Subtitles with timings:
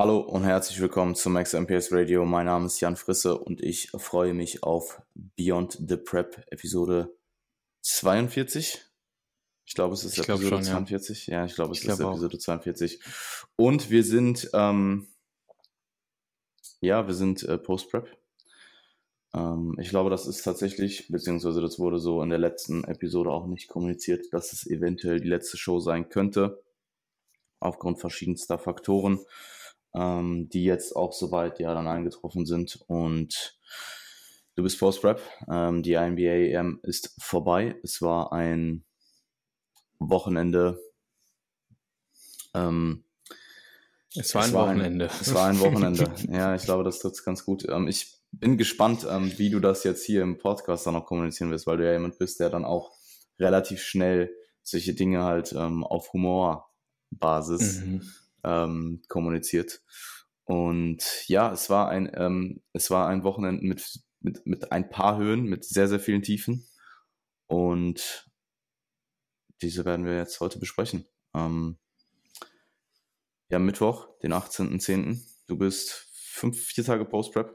[0.00, 2.24] Hallo und herzlich willkommen zum Max MPS Radio.
[2.24, 7.12] Mein Name ist Jan Frisse und ich freue mich auf Beyond the Prep Episode
[7.82, 8.80] 42.
[9.64, 11.26] Ich glaube, es ist ich Episode schon, 42.
[11.26, 11.38] Ja.
[11.38, 12.40] ja, ich glaube, es ich ist glaub Episode auch.
[12.40, 13.00] 42.
[13.56, 15.08] Und wir sind, ähm,
[16.80, 18.16] ja, wir sind äh, Post-Prep.
[19.34, 23.48] Ähm, ich glaube, das ist tatsächlich, beziehungsweise das wurde so in der letzten Episode auch
[23.48, 26.62] nicht kommuniziert, dass es eventuell die letzte Show sein könnte.
[27.58, 29.18] Aufgrund verschiedenster Faktoren
[29.94, 32.80] ähm, die jetzt auch soweit ja dann eingetroffen sind.
[32.86, 33.58] Und
[34.54, 35.20] du bist Post-Prep.
[35.50, 37.76] Ähm, die NBA EM ist vorbei.
[37.82, 38.84] Es war ein
[39.98, 40.80] Wochenende.
[42.54, 43.04] Ähm,
[44.14, 45.10] es war ein es war Wochenende.
[45.10, 46.10] Ein, es war ein Wochenende.
[46.30, 47.66] ja, ich glaube, das trifft ganz gut.
[47.68, 51.50] Ähm, ich bin gespannt, ähm, wie du das jetzt hier im Podcast dann noch kommunizieren
[51.50, 52.92] wirst, weil du ja jemand bist, der dann auch
[53.38, 58.02] relativ schnell solche Dinge halt ähm, auf Humorbasis mhm
[58.48, 59.82] ähm, kommuniziert.
[60.44, 65.18] Und ja, es war ein, ähm, es war ein Wochenende mit, mit, mit ein paar
[65.18, 66.66] Höhen, mit sehr, sehr vielen Tiefen.
[67.46, 68.30] Und
[69.60, 71.06] diese werden wir jetzt heute besprechen.
[71.34, 71.78] Ähm,
[73.50, 75.20] ja, Mittwoch, den 18.10.
[75.46, 77.54] Du bist fünf, vier Tage Post-Prep.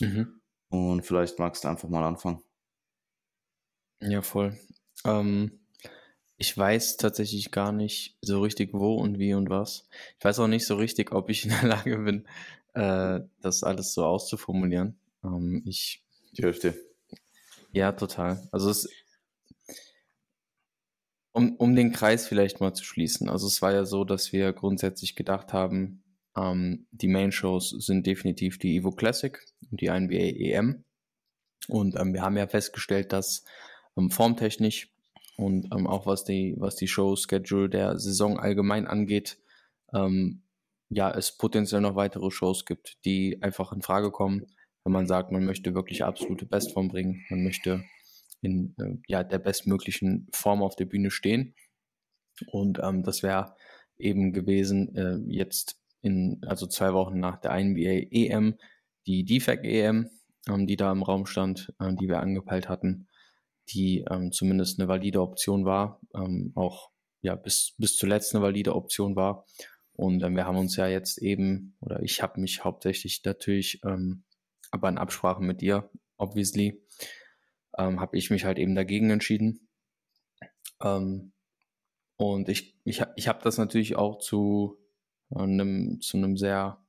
[0.00, 0.40] Mhm.
[0.68, 2.42] Und vielleicht magst du einfach mal anfangen.
[4.00, 4.58] Ja, voll.
[5.04, 5.63] Ähm,
[6.36, 9.88] ich weiß tatsächlich gar nicht so richtig wo und wie und was.
[10.18, 12.26] Ich weiß auch nicht so richtig, ob ich in der Lage bin,
[12.74, 14.98] äh, das alles so auszuformulieren.
[15.22, 16.02] Ähm, ich.
[16.36, 16.74] Die Hälfte.
[17.72, 18.48] Ja, total.
[18.50, 18.88] Also es,
[21.32, 23.28] um, um den Kreis vielleicht mal zu schließen.
[23.28, 26.02] Also es war ja so, dass wir grundsätzlich gedacht haben,
[26.36, 29.38] ähm, die Main-Shows sind definitiv die Evo Classic
[29.70, 30.84] und die NBA EM.
[31.68, 33.44] Und ähm, wir haben ja festgestellt, dass
[33.96, 34.93] ähm, formtechnisch
[35.36, 39.38] und ähm, auch was die, was die Show-Schedule der Saison allgemein angeht,
[39.92, 40.42] ähm,
[40.90, 44.46] ja, es potenziell noch weitere Shows gibt, die einfach in Frage kommen,
[44.84, 47.84] wenn man sagt, man möchte wirklich absolute Bestform bringen, man möchte
[48.42, 51.54] in äh, ja, der bestmöglichen Form auf der Bühne stehen.
[52.46, 53.56] Und ähm, das wäre
[53.96, 58.54] eben gewesen, äh, jetzt in, also zwei Wochen nach der NBA EM,
[59.06, 60.10] die DFAC EM,
[60.48, 63.08] ähm, die da im Raum stand, äh, die wir angepeilt hatten
[63.70, 66.90] die ähm, zumindest eine valide Option war, ähm, auch
[67.22, 69.46] ja bis, bis zuletzt eine valide Option war.
[69.94, 74.24] Und ähm, wir haben uns ja jetzt eben, oder ich habe mich hauptsächlich natürlich, ähm,
[74.70, 76.82] aber in Absprache mit dir, obviously,
[77.78, 79.68] ähm, habe ich mich halt eben dagegen entschieden.
[80.82, 81.32] Ähm,
[82.16, 84.78] und ich, ich, ich habe das natürlich auch zu
[85.30, 86.84] einem, zu einem sehr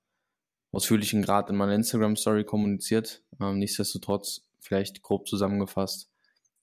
[0.71, 3.23] ausführlichen Grad in meiner Instagram-Story kommuniziert.
[3.39, 6.11] Ähm, nichtsdestotrotz, vielleicht grob zusammengefasst,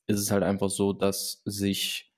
[0.06, 2.12] ist es halt einfach so, dass sich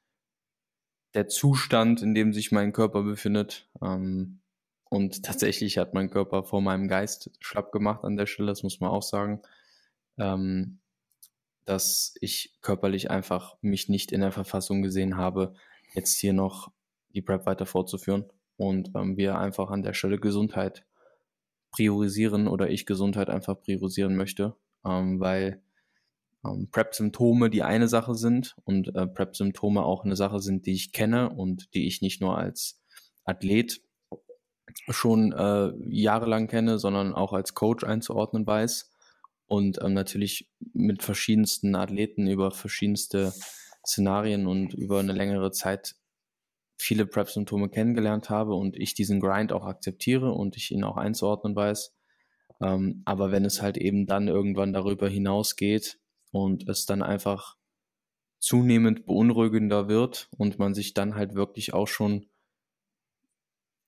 [1.14, 4.40] der Zustand, in dem sich mein Körper befindet, ähm,
[4.94, 8.78] und tatsächlich hat mein Körper vor meinem Geist schlapp gemacht an der Stelle, das muss
[8.78, 9.42] man auch sagen,
[10.18, 10.78] ähm,
[11.64, 15.54] dass ich körperlich einfach mich nicht in der Verfassung gesehen habe,
[15.94, 16.70] jetzt hier noch
[17.08, 20.86] die Prep weiter fortzuführen und ähm, wir einfach an der Stelle Gesundheit
[21.72, 24.54] priorisieren oder ich Gesundheit einfach priorisieren möchte,
[24.86, 25.60] ähm, weil
[26.44, 30.92] ähm, PrEP-Symptome die eine Sache sind und äh, PrEP-Symptome auch eine Sache sind, die ich
[30.92, 32.80] kenne und die ich nicht nur als
[33.24, 33.80] Athlet
[34.88, 38.90] schon äh, jahrelang kenne, sondern auch als Coach einzuordnen weiß
[39.46, 43.32] und ähm, natürlich mit verschiedensten Athleten über verschiedenste
[43.86, 45.96] Szenarien und über eine längere Zeit
[46.76, 51.54] viele PrEP-Symptome kennengelernt habe und ich diesen Grind auch akzeptiere und ich ihn auch einzuordnen
[51.54, 51.94] weiß.
[52.60, 55.98] Ähm, aber wenn es halt eben dann irgendwann darüber hinausgeht,
[56.34, 57.56] und es dann einfach
[58.40, 62.26] zunehmend beunruhigender wird und man sich dann halt wirklich auch schon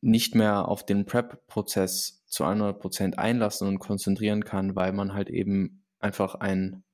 [0.00, 5.84] nicht mehr auf den Prep-Prozess zu 100% einlassen und konzentrieren kann, weil man halt eben
[5.98, 6.84] einfach ein,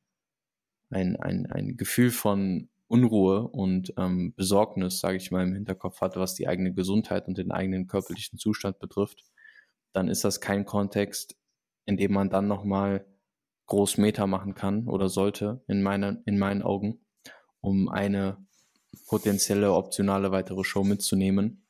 [0.88, 6.16] ein, ein, ein Gefühl von Unruhe und ähm, Besorgnis, sage ich mal, im Hinterkopf hat,
[6.16, 9.22] was die eigene Gesundheit und den eigenen körperlichen Zustand betrifft,
[9.93, 11.37] dann ist das kein Kontext,
[11.84, 13.05] in dem man dann nochmal
[13.72, 17.00] groß Meter machen kann oder sollte in, meine, in meinen Augen,
[17.62, 18.36] um eine
[19.06, 21.64] potenzielle optionale weitere Show mitzunehmen.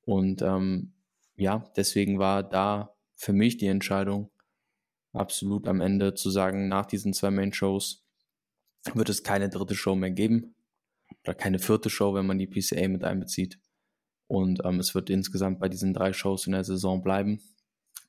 [0.00, 0.94] Und ähm,
[1.36, 4.30] ja, deswegen war da für mich die Entscheidung
[5.12, 8.02] absolut am Ende zu sagen, nach diesen zwei Main-Shows
[8.94, 10.54] wird es keine dritte Show mehr geben
[11.22, 13.58] oder keine vierte Show, wenn man die PCA mit einbezieht.
[14.26, 17.42] Und ähm, es wird insgesamt bei diesen drei Shows in der Saison bleiben.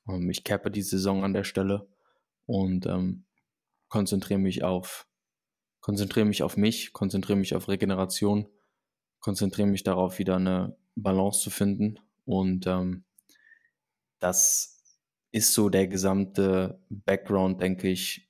[0.08, 1.86] Ähm, ich cappe die Saison an der Stelle
[2.48, 3.24] und ähm,
[3.88, 5.06] konzentriere mich auf
[5.80, 8.48] konzentriere mich auf mich, konzentriere mich auf Regeneration,
[9.20, 13.04] konzentriere mich darauf, wieder eine Balance zu finden und ähm,
[14.18, 14.82] das
[15.30, 18.28] ist so der gesamte Background, denke ich,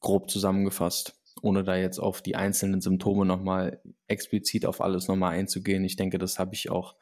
[0.00, 5.84] grob zusammengefasst, ohne da jetzt auf die einzelnen Symptome nochmal explizit auf alles nochmal einzugehen.
[5.84, 6.96] Ich denke, das habe ich auch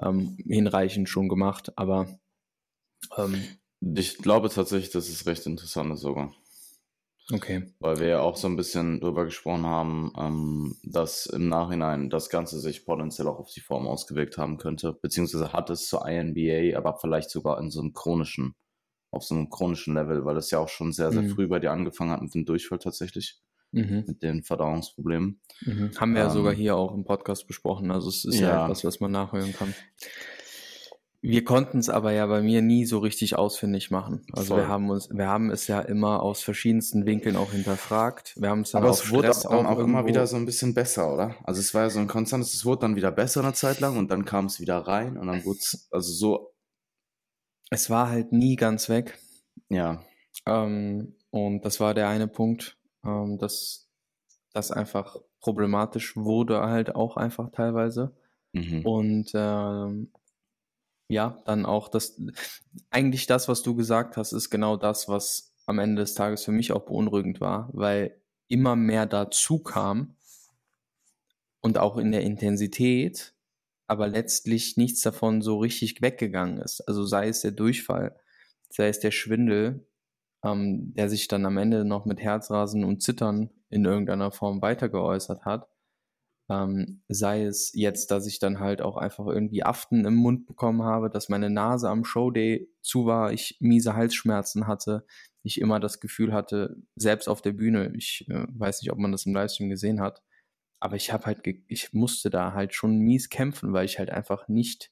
[0.00, 2.18] ähm, hinreichend schon gemacht, aber
[3.16, 6.32] ähm, ich glaube tatsächlich, das ist recht interessant sogar.
[7.32, 7.72] Okay.
[7.78, 12.28] Weil wir ja auch so ein bisschen drüber gesprochen haben, ähm, dass im Nachhinein das
[12.28, 16.76] Ganze sich potenziell auch auf die Form ausgewirkt haben könnte, beziehungsweise hat es zur INBA,
[16.76, 18.54] aber vielleicht sogar in so einem chronischen,
[19.12, 21.30] auf so einem chronischen Level, weil das ja auch schon sehr, sehr mhm.
[21.30, 23.38] früh bei dir angefangen hat mit dem Durchfall tatsächlich.
[23.72, 24.02] Mhm.
[24.08, 25.40] Mit den Verdauungsproblemen.
[25.60, 25.92] Mhm.
[25.96, 27.92] Haben wir ähm, ja sogar hier auch im Podcast besprochen.
[27.92, 29.72] Also es ist ja, ja etwas, was man nachhören kann.
[31.22, 34.24] Wir konnten es aber ja bei mir nie so richtig ausfindig machen.
[34.32, 34.62] Also Voll.
[34.62, 38.34] wir haben uns, wir haben es ja immer aus verschiedensten Winkeln auch hinterfragt.
[38.40, 40.72] Wir haben es dann aber es wurde Stress auch, auch immer wieder so ein bisschen
[40.72, 41.36] besser, oder?
[41.44, 43.98] Also es war ja so ein konstantes, es wurde dann wieder besser eine Zeit lang
[43.98, 46.54] und dann kam es wieder rein und dann wurde es, also so.
[47.70, 49.18] Es war halt nie ganz weg.
[49.68, 50.02] Ja.
[50.46, 53.90] Ähm, und das war der eine Punkt, ähm, dass
[54.54, 58.16] das einfach problematisch wurde halt auch einfach teilweise.
[58.52, 58.84] Mhm.
[58.84, 60.10] Und ähm,
[61.10, 62.20] ja, dann auch das,
[62.90, 66.52] eigentlich das, was du gesagt hast, ist genau das, was am Ende des Tages für
[66.52, 68.16] mich auch beunruhigend war, weil
[68.46, 70.16] immer mehr dazu kam
[71.60, 73.34] und auch in der Intensität,
[73.88, 76.80] aber letztlich nichts davon so richtig weggegangen ist.
[76.82, 78.16] Also sei es der Durchfall,
[78.68, 79.86] sei es der Schwindel,
[80.44, 84.88] ähm, der sich dann am Ende noch mit Herzrasen und Zittern in irgendeiner Form weiter
[84.88, 85.68] geäußert hat
[86.50, 90.82] ähm, sei es jetzt, dass ich dann halt auch einfach irgendwie Aften im Mund bekommen
[90.82, 95.06] habe, dass meine Nase am Showday zu war, ich miese Halsschmerzen hatte,
[95.44, 99.12] ich immer das Gefühl hatte, selbst auf der Bühne, ich äh, weiß nicht, ob man
[99.12, 100.22] das im Livestream gesehen hat,
[100.80, 104.48] aber ich habe halt, ich musste da halt schon mies kämpfen, weil ich halt einfach
[104.48, 104.90] nicht,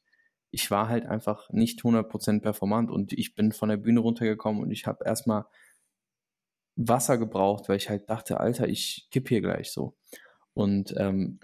[0.53, 4.71] ich war halt einfach nicht 100% performant und ich bin von der Bühne runtergekommen und
[4.71, 5.47] ich habe erstmal
[6.77, 9.97] Wasser gebraucht, weil ich halt dachte, Alter, ich kipp hier gleich so.
[10.59, 11.39] Und ähm,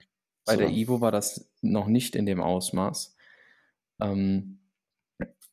[0.44, 0.58] bei so.
[0.58, 3.16] der Ivo war das noch nicht in dem Ausmaß.
[4.00, 4.58] Ähm,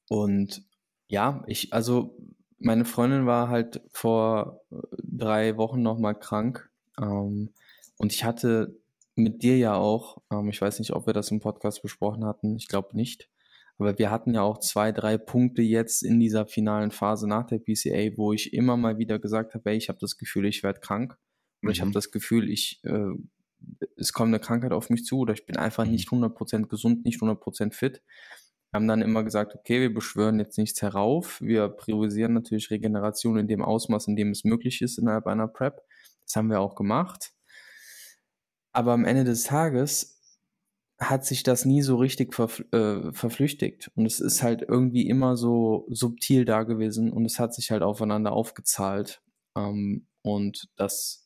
[0.09, 0.63] und
[1.07, 2.17] ja, ich, also
[2.57, 6.71] meine Freundin war halt vor äh, drei Wochen nochmal krank.
[6.99, 7.53] Ähm,
[7.97, 8.79] und ich hatte
[9.13, 12.55] mit dir ja auch, ähm, ich weiß nicht, ob wir das im Podcast besprochen hatten,
[12.55, 13.29] ich glaube nicht.
[13.77, 17.59] Aber wir hatten ja auch zwei, drei Punkte jetzt in dieser finalen Phase nach der
[17.59, 20.79] PCA, wo ich immer mal wieder gesagt habe, hey, ich habe das Gefühl, ich werde
[20.79, 21.15] krank.
[21.61, 21.71] Und mhm.
[21.73, 23.13] ich habe das Gefühl, ich äh,
[23.95, 26.67] es kommt eine Krankheit auf mich zu oder ich bin einfach nicht 100% mhm.
[26.67, 28.01] gesund, nicht 100% fit.
[28.71, 31.41] Wir haben dann immer gesagt, okay, wir beschwören jetzt nichts herauf.
[31.41, 35.81] Wir priorisieren natürlich Regeneration in dem Ausmaß, in dem es möglich ist innerhalb einer Prep.
[36.23, 37.33] Das haben wir auch gemacht.
[38.71, 40.21] Aber am Ende des Tages
[40.99, 43.91] hat sich das nie so richtig verf äh, verflüchtigt.
[43.95, 47.81] Und es ist halt irgendwie immer so subtil da gewesen und es hat sich halt
[47.81, 49.21] aufeinander aufgezahlt.
[49.57, 51.20] Ähm, und das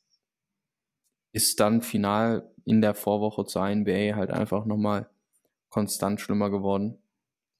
[1.35, 5.09] ist dann final in der Vorwoche zur NBA halt einfach nochmal
[5.69, 6.97] konstant schlimmer geworden.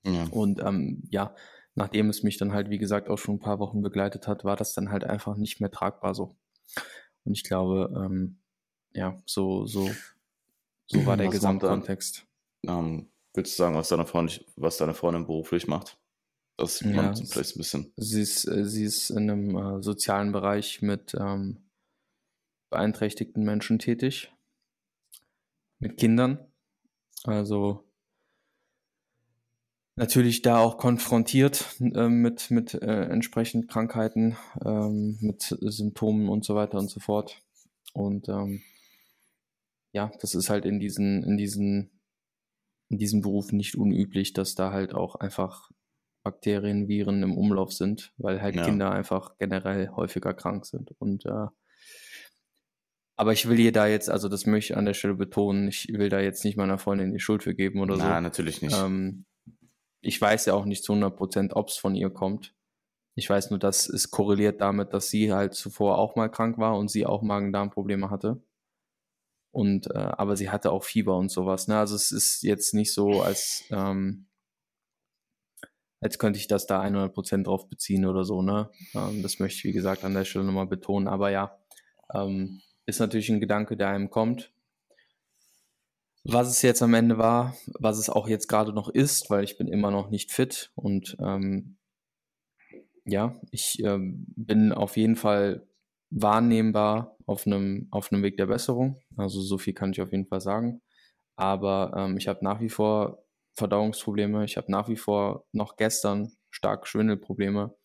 [0.05, 0.27] Ja.
[0.31, 1.35] Und ähm, ja,
[1.75, 4.55] nachdem es mich dann halt, wie gesagt, auch schon ein paar Wochen begleitet hat, war
[4.55, 6.37] das dann halt einfach nicht mehr tragbar so.
[7.25, 8.37] Und ich glaube, ähm,
[8.93, 9.89] ja, so, so,
[10.85, 12.25] so war der Gesamtkontext.
[12.65, 15.97] Ähm, willst du sagen, was deine Freundin, was deine Freundin beruflich macht?
[16.55, 17.93] Das ja, man vielleicht ein bisschen.
[17.97, 21.64] Sie ist, äh, sie ist in einem äh, sozialen Bereich mit ähm,
[22.75, 24.33] beeinträchtigten Menschen tätig.
[25.79, 26.45] Mit Kindern.
[27.23, 27.85] Also
[29.95, 36.55] natürlich da auch konfrontiert äh, mit, mit äh, entsprechend Krankheiten, ähm, mit Symptomen und so
[36.55, 37.41] weiter und so fort.
[37.93, 38.61] Und ähm,
[39.93, 41.91] ja, das ist halt in diesen, in diesen,
[42.89, 45.71] in diesen Berufen nicht unüblich, dass da halt auch einfach
[46.23, 48.65] Bakterien, Viren im Umlauf sind, weil halt ja.
[48.65, 50.91] Kinder einfach generell häufiger krank sind.
[50.99, 51.47] Und äh,
[53.15, 55.87] aber ich will ihr da jetzt, also das möchte ich an der Stelle betonen, ich
[55.89, 58.09] will da jetzt nicht meiner Freundin die Schuld für geben oder Na, so.
[58.09, 58.77] Nein, natürlich nicht.
[58.77, 59.25] Ähm,
[60.01, 62.53] ich weiß ja auch nicht zu 100 Prozent, ob es von ihr kommt.
[63.15, 66.77] Ich weiß nur, dass es korreliert damit, dass sie halt zuvor auch mal krank war
[66.77, 68.43] und sie auch Magen-Darm-Probleme hatte.
[69.51, 71.69] Und, äh, aber sie hatte auch Fieber und sowas.
[71.69, 71.77] Ne?
[71.79, 74.27] Also es ist jetzt nicht so, als, ähm,
[76.01, 78.41] als könnte ich das da 100 Prozent drauf beziehen oder so.
[78.41, 78.69] Ne?
[78.93, 81.07] Ähm, das möchte ich, wie gesagt, an der Stelle nochmal betonen.
[81.07, 81.57] Aber ja,
[82.13, 84.51] ähm, ist natürlich ein Gedanke, der einem kommt.
[86.23, 89.57] Was es jetzt am Ende war, was es auch jetzt gerade noch ist, weil ich
[89.57, 91.77] bin immer noch nicht fit und ähm,
[93.05, 95.67] ja, ich ähm, bin auf jeden Fall
[96.09, 98.99] wahrnehmbar auf einem auf einem Weg der Besserung.
[99.17, 100.81] Also so viel kann ich auf jeden Fall sagen.
[101.35, 103.23] Aber ähm, ich habe nach wie vor
[103.55, 104.45] Verdauungsprobleme.
[104.45, 107.75] Ich habe nach wie vor noch gestern stark Schwindelprobleme.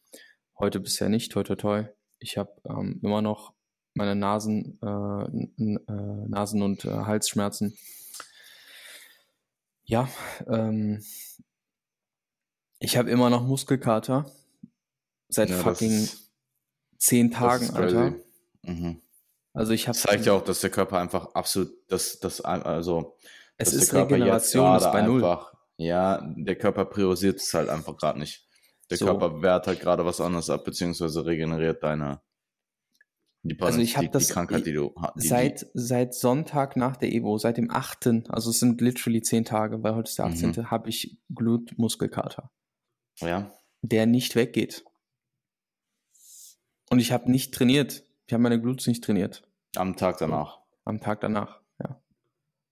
[0.58, 1.84] Heute bisher nicht, toi toi toi.
[2.18, 3.54] Ich habe ähm, immer noch
[3.94, 5.24] meine Nasen, äh,
[5.62, 7.76] äh, Nasen- und äh, Halsschmerzen.
[9.84, 10.08] Ja,
[10.46, 11.02] ähm,
[12.78, 14.30] ich habe immer noch Muskelkater.
[15.28, 16.08] Seit ja, fucking
[16.98, 18.14] zehn Tagen, Alter.
[18.62, 19.00] Mhm.
[19.52, 19.98] Also ich habe.
[19.98, 23.16] Zeigt ja auch, dass der Körper einfach absolut, das, das, also.
[23.56, 25.22] Es ist Regeneration ist bei null.
[25.22, 28.46] Einfach, ja, der Körper priorisiert es halt einfach gerade nicht.
[28.88, 29.06] Der so.
[29.06, 32.22] Körper wehrt halt gerade was anderes ab, beziehungsweise regeneriert deine
[33.42, 37.10] die, also ich habe das die Krankheit, die du die, seit, seit Sonntag nach der
[37.12, 40.50] Evo, seit dem 8., also es sind literally 10 Tage, weil heute ist der 18.,
[40.50, 40.70] mhm.
[40.70, 42.50] habe ich Glutmuskelkater.
[43.20, 43.50] Ja.
[43.82, 44.84] Der nicht weggeht.
[46.90, 48.04] Und ich habe nicht trainiert.
[48.26, 49.42] Ich habe meine Glutes nicht trainiert.
[49.76, 50.60] Am Tag danach.
[50.84, 52.02] Am Tag danach, ja.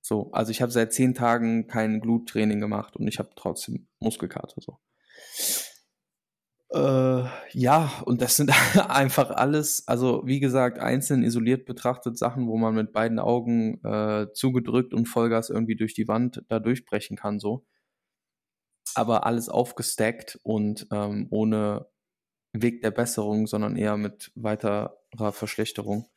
[0.02, 4.60] So, also ich habe seit 10 Tagen kein Gluttraining gemacht und ich habe trotzdem Muskelkater
[4.60, 4.78] so.
[6.70, 8.50] Äh, ja, und das sind
[8.90, 14.26] einfach alles, also wie gesagt, einzeln isoliert betrachtet Sachen, wo man mit beiden Augen äh,
[14.34, 17.64] zugedrückt und Vollgas irgendwie durch die Wand da durchbrechen kann, so.
[18.94, 21.86] Aber alles aufgestackt und ähm, ohne
[22.52, 24.96] Weg der Besserung, sondern eher mit weiterer
[25.32, 26.08] Verschlechterung.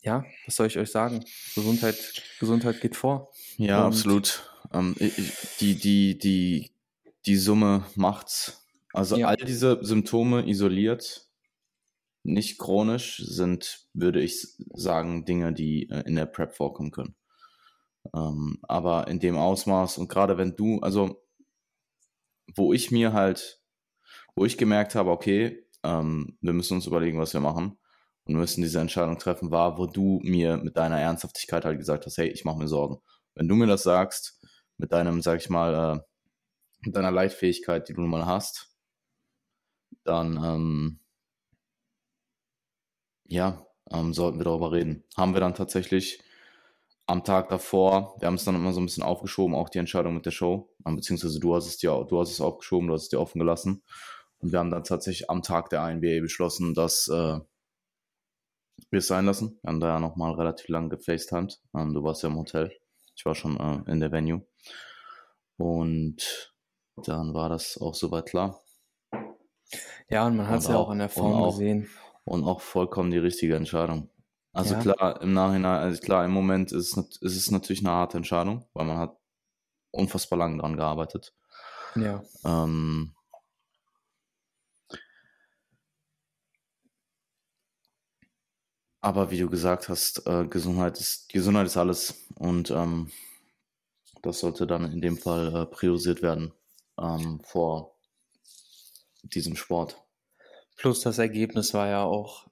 [0.00, 1.24] Ja, was soll ich euch sagen?
[1.54, 3.30] Gesundheit, Gesundheit geht vor.
[3.56, 4.50] Ja, und absolut.
[4.72, 4.96] Ähm,
[5.60, 6.72] die, die, die,
[7.24, 8.61] die Summe macht's
[8.92, 9.28] also ja.
[9.28, 11.28] all diese Symptome isoliert,
[12.24, 17.16] nicht chronisch, sind, würde ich sagen, Dinge, die äh, in der Prep vorkommen können.
[18.14, 21.22] Ähm, aber in dem Ausmaß und gerade wenn du, also
[22.54, 23.60] wo ich mir halt,
[24.34, 27.78] wo ich gemerkt habe, okay, ähm, wir müssen uns überlegen, was wir machen
[28.24, 32.18] und müssen diese Entscheidung treffen, war, wo du mir mit deiner Ernsthaftigkeit halt gesagt hast,
[32.18, 32.98] hey, ich mache mir Sorgen.
[33.34, 34.40] Wenn du mir das sagst,
[34.78, 36.00] mit deinem, sag ich mal, äh,
[36.84, 38.71] mit deiner Leitfähigkeit, die du nun mal hast,
[40.04, 41.00] dann ähm,
[43.26, 45.04] ja, ähm, sollten wir darüber reden.
[45.16, 46.20] Haben wir dann tatsächlich
[47.06, 50.14] am Tag davor, wir haben es dann immer so ein bisschen aufgeschoben, auch die Entscheidung
[50.14, 53.04] mit der Show, ähm, beziehungsweise du hast es dir, du hast es aufgeschoben, du hast
[53.04, 53.82] es dir offen gelassen.
[54.38, 57.38] Und wir haben dann tatsächlich am Tag der INBA beschlossen, dass äh,
[58.90, 59.58] wir es sein lassen.
[59.62, 61.60] Wir haben da ja nochmal relativ lang gefacetimed.
[61.74, 62.72] Ähm, du warst ja im Hotel.
[63.14, 64.46] Ich war schon äh, in der Venue.
[65.56, 66.52] Und
[66.96, 68.61] dann war das auch soweit klar.
[70.08, 71.88] Ja, und man hat es ja auch in der Form auch, gesehen.
[72.24, 74.10] Und auch vollkommen die richtige Entscheidung.
[74.52, 74.80] Also ja.
[74.80, 78.66] klar, im Nachhinein, also klar, im Moment ist es, ist es natürlich eine harte Entscheidung,
[78.74, 79.16] weil man hat
[79.90, 81.32] unfassbar lange dran gearbeitet.
[81.94, 82.22] Ja.
[82.44, 83.14] Ähm,
[89.00, 93.10] aber wie du gesagt hast, äh, Gesundheit ist Gesundheit ist alles und ähm,
[94.22, 96.52] das sollte dann in dem Fall äh, priorisiert werden
[96.98, 97.91] ähm, vor
[99.22, 100.02] diesem Sport.
[100.76, 102.48] Plus das Ergebnis war ja auch,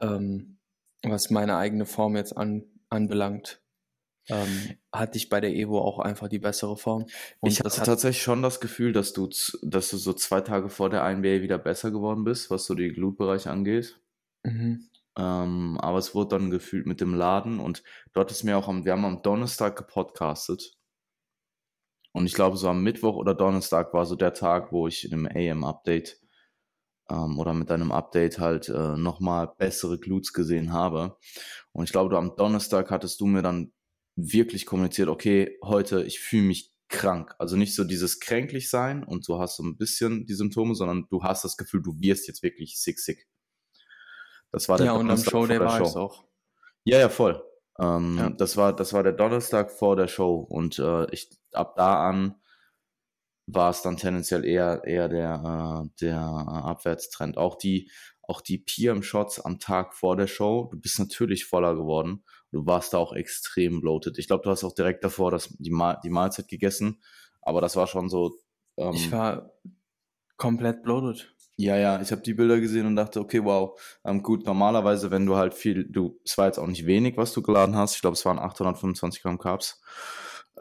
[0.00, 0.58] ähm,
[1.02, 3.62] was meine eigene Form jetzt an, anbelangt,
[4.28, 7.06] ähm, hatte ich bei der Evo auch einfach die bessere Form.
[7.40, 9.28] Und ich hatte hat tatsächlich schon das Gefühl, dass du,
[9.62, 12.92] dass du so zwei Tage vor der NBA wieder besser geworden bist, was so die
[12.92, 14.00] Glutbereiche angeht.
[14.42, 14.88] Mhm.
[15.16, 18.84] Ähm, aber es wurde dann gefühlt mit dem Laden und dort ist mir auch am,
[18.84, 20.76] wir haben am Donnerstag gepodcastet.
[22.12, 25.26] Und ich glaube, so am Mittwoch oder Donnerstag war so der Tag, wo ich in
[25.26, 26.20] einem AM-Update
[27.10, 31.16] ähm, oder mit einem Update halt äh, nochmal bessere Glutes gesehen habe.
[31.72, 33.72] Und ich glaube, du am Donnerstag hattest du mir dann
[34.16, 37.34] wirklich kommuniziert, okay, heute, ich fühle mich krank.
[37.38, 41.06] Also nicht so dieses kränklich sein und du hast so ein bisschen die Symptome, sondern
[41.08, 43.28] du hast das Gefühl, du wirst jetzt wirklich sick, sick.
[44.50, 45.84] Das war der ja, Donnerstag und am Show, der war Show.
[45.84, 46.24] es auch.
[46.84, 47.42] Ja, ja, voll.
[47.78, 48.30] Ähm, ja.
[48.30, 52.36] Das war, das war der Donnerstag vor der Show und äh, ich ab da an
[53.54, 57.36] war es dann tendenziell eher, eher der, äh, der Abwärtstrend.
[57.36, 57.90] Auch die,
[58.22, 62.24] auch die PM-Shots am Tag vor der Show, du bist natürlich voller geworden.
[62.52, 64.18] Du warst da auch extrem bloated.
[64.18, 67.02] Ich glaube, du hast auch direkt davor das, die, Ma die Mahlzeit gegessen,
[67.42, 68.36] aber das war schon so.
[68.76, 69.52] Ähm, ich war
[70.36, 71.34] komplett bloated.
[71.56, 75.26] Ja, ja, ich habe die Bilder gesehen und dachte, okay, wow, ähm, gut, normalerweise, wenn
[75.26, 78.00] du halt viel, du, es war jetzt auch nicht wenig, was du geladen hast, ich
[78.00, 79.82] glaube, es waren 825 Gramm Carbs,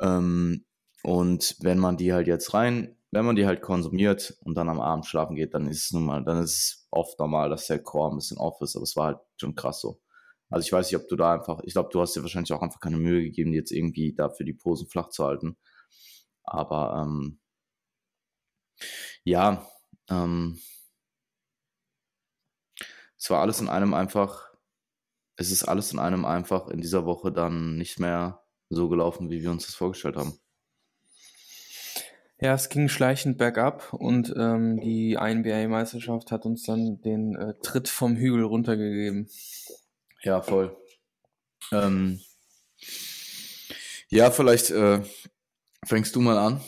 [0.02, 0.66] ähm,
[1.04, 4.80] und wenn man die halt jetzt rein, wenn man die halt konsumiert und dann am
[4.82, 7.82] Abend schlafen geht, dann ist es nun mal, dann ist es oft normal, dass der
[7.82, 10.02] Core ein bisschen off ist, aber es war halt schon krass so.
[10.50, 12.62] Also ich weiß nicht, ob du da einfach, ich glaube, du hast dir wahrscheinlich auch
[12.62, 15.58] einfach keine Mühe gegeben, jetzt irgendwie dafür die Posen flach zu halten.
[16.44, 17.40] Aber ähm,
[19.24, 19.68] ja,
[20.10, 20.60] ähm,
[23.18, 24.50] es war alles in einem einfach,
[25.36, 29.42] es ist alles in einem einfach in dieser Woche dann nicht mehr so gelaufen, wie
[29.42, 30.40] wir uns das vorgestellt haben.
[32.42, 37.90] Ja, es ging schleichend bergab und ähm, die INBA-Meisterschaft hat uns dann den äh, Tritt
[37.90, 39.28] vom Hügel runtergegeben.
[40.24, 40.78] Ja, voll.
[41.74, 42.22] Ähm,
[44.08, 45.02] ja, vielleicht äh,
[45.86, 46.62] fängst du mal an.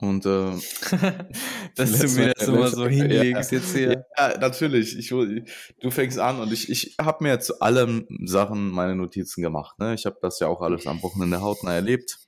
[0.00, 0.28] Und äh,
[1.76, 4.04] dass du mir das immer so hinlegst ja, jetzt hier.
[4.18, 4.98] Ja, natürlich.
[4.98, 9.78] Ich, du fängst an und ich, ich habe mir zu allen Sachen meine Notizen gemacht.
[9.78, 9.94] Ne?
[9.94, 12.18] Ich habe das ja auch alles am Wochenende hautnah erlebt.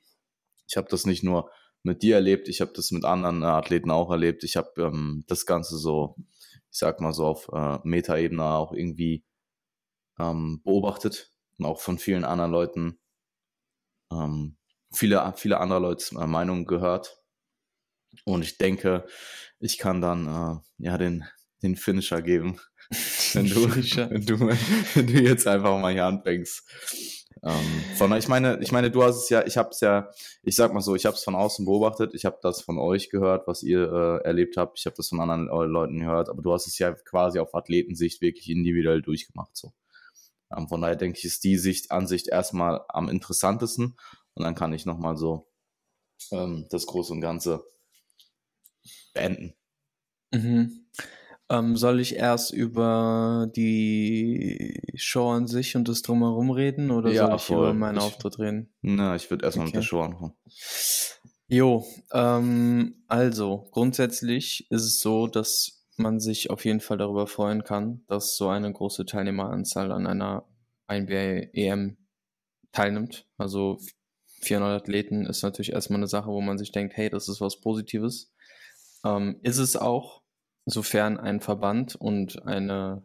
[0.68, 1.50] Ich habe das nicht nur
[1.86, 4.44] mit dir erlebt, ich habe das mit anderen äh, Athleten auch erlebt.
[4.44, 6.16] Ich habe ähm, das Ganze so,
[6.70, 9.24] ich sag mal so auf äh, Metaebene auch irgendwie
[10.18, 12.98] ähm, beobachtet und auch von vielen anderen Leuten,
[14.10, 14.56] ähm,
[14.92, 17.22] viele, viele andere Leute äh, Meinungen gehört.
[18.24, 19.06] Und ich denke,
[19.60, 21.24] ich kann dann äh, ja den,
[21.62, 22.60] den Finisher geben,
[23.32, 26.68] wenn du, wenn du, wenn du jetzt einfach mal hier anfängst.
[27.46, 30.10] Ähm, von, ich meine, ich meine, du hast es ja, ich habe es ja,
[30.42, 33.08] ich sag mal so, ich habe es von außen beobachtet, ich habe das von euch
[33.08, 36.42] gehört, was ihr äh, erlebt habt, ich habe das von anderen äh, Leuten gehört, aber
[36.42, 39.72] du hast es ja quasi auf Athletensicht wirklich individuell durchgemacht so.
[40.56, 43.96] Ähm, von daher denke ich, ist die Sicht Ansicht erstmal am interessantesten
[44.34, 45.46] und dann kann ich nochmal so
[46.32, 47.64] ähm, das Große und Ganze
[49.14, 49.54] beenden.
[50.32, 50.88] Mhm.
[51.48, 57.26] Ähm, soll ich erst über die Show an sich und das Drumherum reden oder ja,
[57.26, 57.56] soll ich voll.
[57.58, 58.74] über meinen ich, Auftritt reden?
[58.82, 59.76] Na, ich würde erstmal okay.
[59.76, 60.34] mit der Show anfangen.
[61.48, 67.62] Jo, ähm, also grundsätzlich ist es so, dass man sich auf jeden Fall darüber freuen
[67.62, 70.44] kann, dass so eine große Teilnehmeranzahl an einer
[70.90, 71.96] NBA EM
[72.72, 73.26] teilnimmt.
[73.38, 73.78] Also
[74.42, 77.60] 400 Athleten ist natürlich erstmal eine Sache, wo man sich denkt, hey, das ist was
[77.60, 78.32] Positives.
[79.04, 80.22] Ähm, ist es auch,
[80.66, 83.02] sofern ein Verband und eine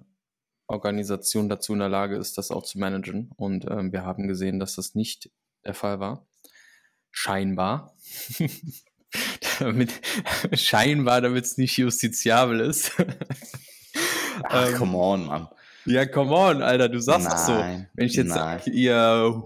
[0.68, 3.32] Organisation dazu in der Lage ist, das auch zu managen.
[3.38, 5.32] Und ähm, wir haben gesehen, dass das nicht
[5.64, 6.26] der Fall war.
[7.12, 7.94] Scheinbar.
[9.60, 9.92] damit,
[10.54, 12.92] scheinbar, damit es nicht justiziabel ist.
[14.44, 15.48] Ach, ähm, come on, Mann.
[15.86, 17.54] Ja, come on, Alter, du sagst es so.
[17.54, 19.44] Wenn ich jetzt sage, ihr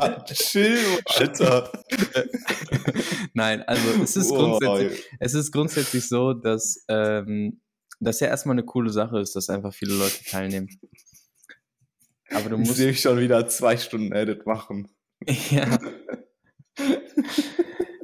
[0.32, 1.70] Chill, Alter.
[3.34, 7.60] Nein, also es ist, grundsätzlich, es ist grundsätzlich so, dass ähm,
[8.00, 10.68] das ja erstmal eine coole Sache ist, dass einfach viele Leute teilnehmen.
[12.30, 12.78] Aber du musst.
[12.78, 14.88] Ich schon wieder zwei Stunden Edit machen.
[15.50, 15.78] ja.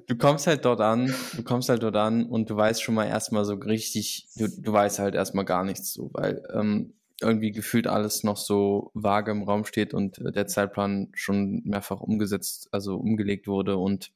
[0.07, 3.07] Du kommst halt dort an, du kommst halt dort an und du weißt schon mal
[3.07, 7.87] erstmal so richtig, du, du weißt halt erstmal gar nichts so, weil ähm, irgendwie gefühlt
[7.87, 12.96] alles noch so vage im Raum steht und äh, der Zeitplan schon mehrfach umgesetzt, also
[12.96, 14.12] umgelegt wurde und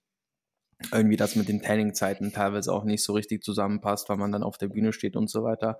[0.93, 4.59] irgendwie das mit den Trainingzeiten teilweise auch nicht so richtig zusammenpasst, weil man dann auf
[4.59, 5.79] der Bühne steht und so weiter.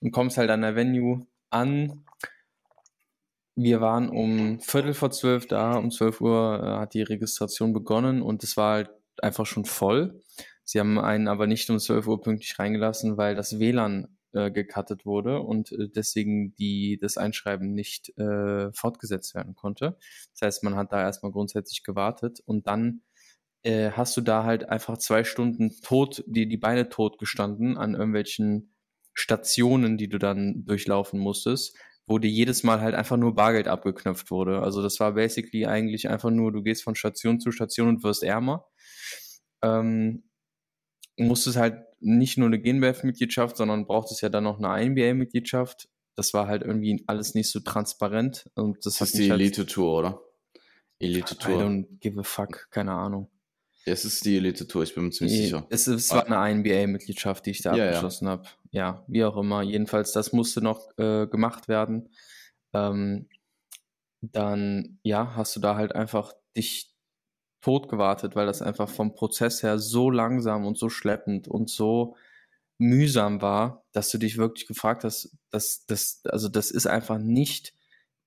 [0.00, 2.04] Und kommst halt an der Venue an.
[3.54, 8.22] Wir waren um Viertel vor zwölf da, um zwölf Uhr äh, hat die Registration begonnen
[8.22, 10.20] und es war halt einfach schon voll.
[10.64, 15.06] Sie haben einen aber nicht um zwölf Uhr pünktlich reingelassen, weil das WLAN äh, gecuttet
[15.06, 19.96] wurde und äh, deswegen die, das Einschreiben nicht äh, fortgesetzt werden konnte.
[20.32, 23.02] Das heißt, man hat da erstmal grundsätzlich gewartet und dann
[23.62, 27.94] äh, hast du da halt einfach zwei Stunden tot, die, die Beine tot gestanden an
[27.94, 28.74] irgendwelchen
[29.12, 34.30] Stationen, die du dann durchlaufen musstest, wo dir jedes Mal halt einfach nur Bargeld abgeknöpft
[34.30, 34.62] wurde.
[34.62, 38.22] Also das war basically eigentlich einfach nur, du gehst von Station zu Station und wirst
[38.22, 38.66] ärmer.
[39.62, 40.29] Ähm,
[41.26, 45.88] musstest halt nicht nur eine GNBF-Mitgliedschaft, sondern braucht es ja dann noch eine INBA-Mitgliedschaft.
[46.16, 48.50] Das war halt irgendwie alles nicht so transparent.
[48.54, 50.20] Und das, das ist die halt Elite-Tour, oder?
[50.98, 51.54] Elite-Tour.
[51.54, 53.30] I don't give a fuck, keine Ahnung.
[53.86, 55.66] Es ist die Elite-Tour, ich bin mir ziemlich sicher.
[55.70, 58.30] Es, es war eine INBA-Mitgliedschaft, die ich da ja, abgeschlossen ja.
[58.30, 58.48] habe.
[58.70, 59.62] Ja, wie auch immer.
[59.62, 62.10] Jedenfalls, das musste noch äh, gemacht werden.
[62.72, 63.28] Ähm,
[64.20, 66.89] dann, ja, hast du da halt einfach dich
[67.60, 72.16] tot gewartet, weil das einfach vom Prozess her so langsam und so schleppend und so
[72.78, 77.74] mühsam war, dass du dich wirklich gefragt hast, dass das, also das ist einfach nicht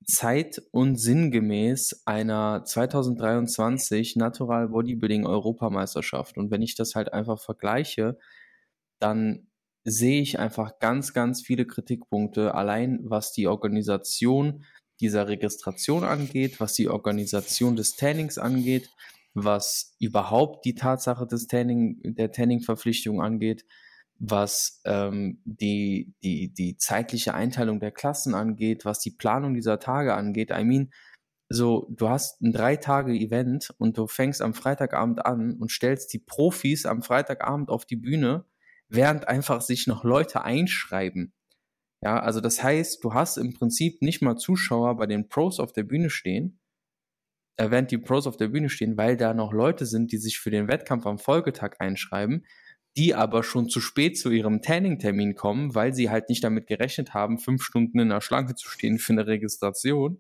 [0.06, 6.38] zeit- und sinngemäß einer 2023 Natural Bodybuilding Europameisterschaft.
[6.38, 8.20] Und wenn ich das halt einfach vergleiche,
[9.00, 9.48] dann
[9.86, 14.66] sehe ich einfach ganz, ganz viele Kritikpunkte, allein was die Organisation
[15.00, 18.90] dieser Registration angeht, was die Organisation des Trainings angeht,
[19.34, 23.66] was überhaupt die Tatsache des Tanning, der Tanning-Verpflichtung angeht,
[24.20, 30.14] was ähm, die, die, die zeitliche Einteilung der Klassen angeht, was die Planung dieser Tage
[30.14, 30.52] angeht.
[30.52, 30.92] I mean,
[31.50, 36.14] so, du hast ein drei Tage Event und du fängst am Freitagabend an und stellst
[36.14, 38.46] die Profis am Freitagabend auf die Bühne,
[38.88, 41.34] während einfach sich noch Leute einschreiben.
[42.02, 45.74] Ja, also das heißt, du hast im Prinzip nicht mal Zuschauer bei den Pros auf
[45.74, 46.60] der Bühne stehen,
[47.58, 50.52] während die Pros auf der Bühne stehen, weil da noch Leute sind, die sich für
[50.52, 52.46] den Wettkampf am Folgetag einschreiben,
[52.96, 57.14] die aber schon zu spät zu ihrem Tanning-Termin kommen, weil sie halt nicht damit gerechnet
[57.14, 60.20] haben, fünf Stunden in der Schlange zu stehen für eine Registration,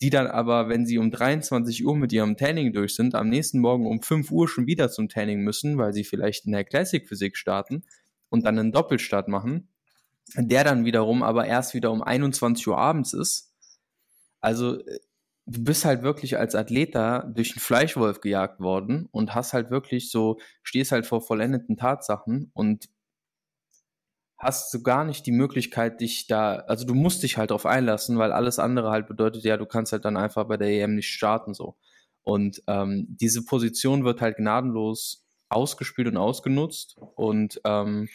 [0.00, 3.60] die dann aber, wenn sie um 23 Uhr mit ihrem Tanning durch sind, am nächsten
[3.60, 7.06] Morgen um 5 Uhr schon wieder zum Tanning müssen, weil sie vielleicht in der Classic
[7.08, 7.82] Physik starten
[8.28, 9.68] und dann einen Doppelstart machen,
[10.36, 13.52] der dann wiederum aber erst wieder um 21 Uhr abends ist.
[14.40, 14.98] Also äh,
[15.46, 19.70] du bist halt wirklich als Athlet da durch einen Fleischwolf gejagt worden und hast halt
[19.70, 22.88] wirklich so, stehst halt vor vollendeten Tatsachen und
[24.38, 28.18] hast du gar nicht die Möglichkeit, dich da, also du musst dich halt darauf einlassen,
[28.18, 31.08] weil alles andere halt bedeutet, ja, du kannst halt dann einfach bei der EM nicht
[31.08, 31.76] starten so.
[32.22, 38.08] Und ähm, diese Position wird halt gnadenlos ausgespielt und ausgenutzt und ähm,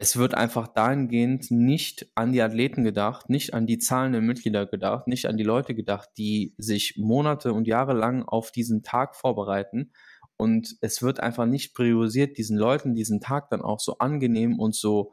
[0.00, 5.08] es wird einfach dahingehend nicht an die Athleten gedacht, nicht an die zahlenden Mitglieder gedacht,
[5.08, 9.92] nicht an die Leute gedacht, die sich Monate und Jahre lang auf diesen Tag vorbereiten.
[10.36, 14.76] Und es wird einfach nicht priorisiert, diesen Leuten diesen Tag dann auch so angenehm und
[14.76, 15.12] so,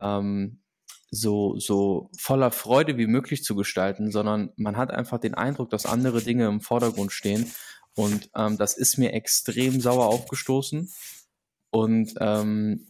[0.00, 0.62] ähm,
[1.10, 5.84] so, so voller Freude wie möglich zu gestalten, sondern man hat einfach den Eindruck, dass
[5.84, 7.50] andere Dinge im Vordergrund stehen.
[7.96, 10.88] Und ähm, das ist mir extrem sauer aufgestoßen.
[11.70, 12.86] Und ähm,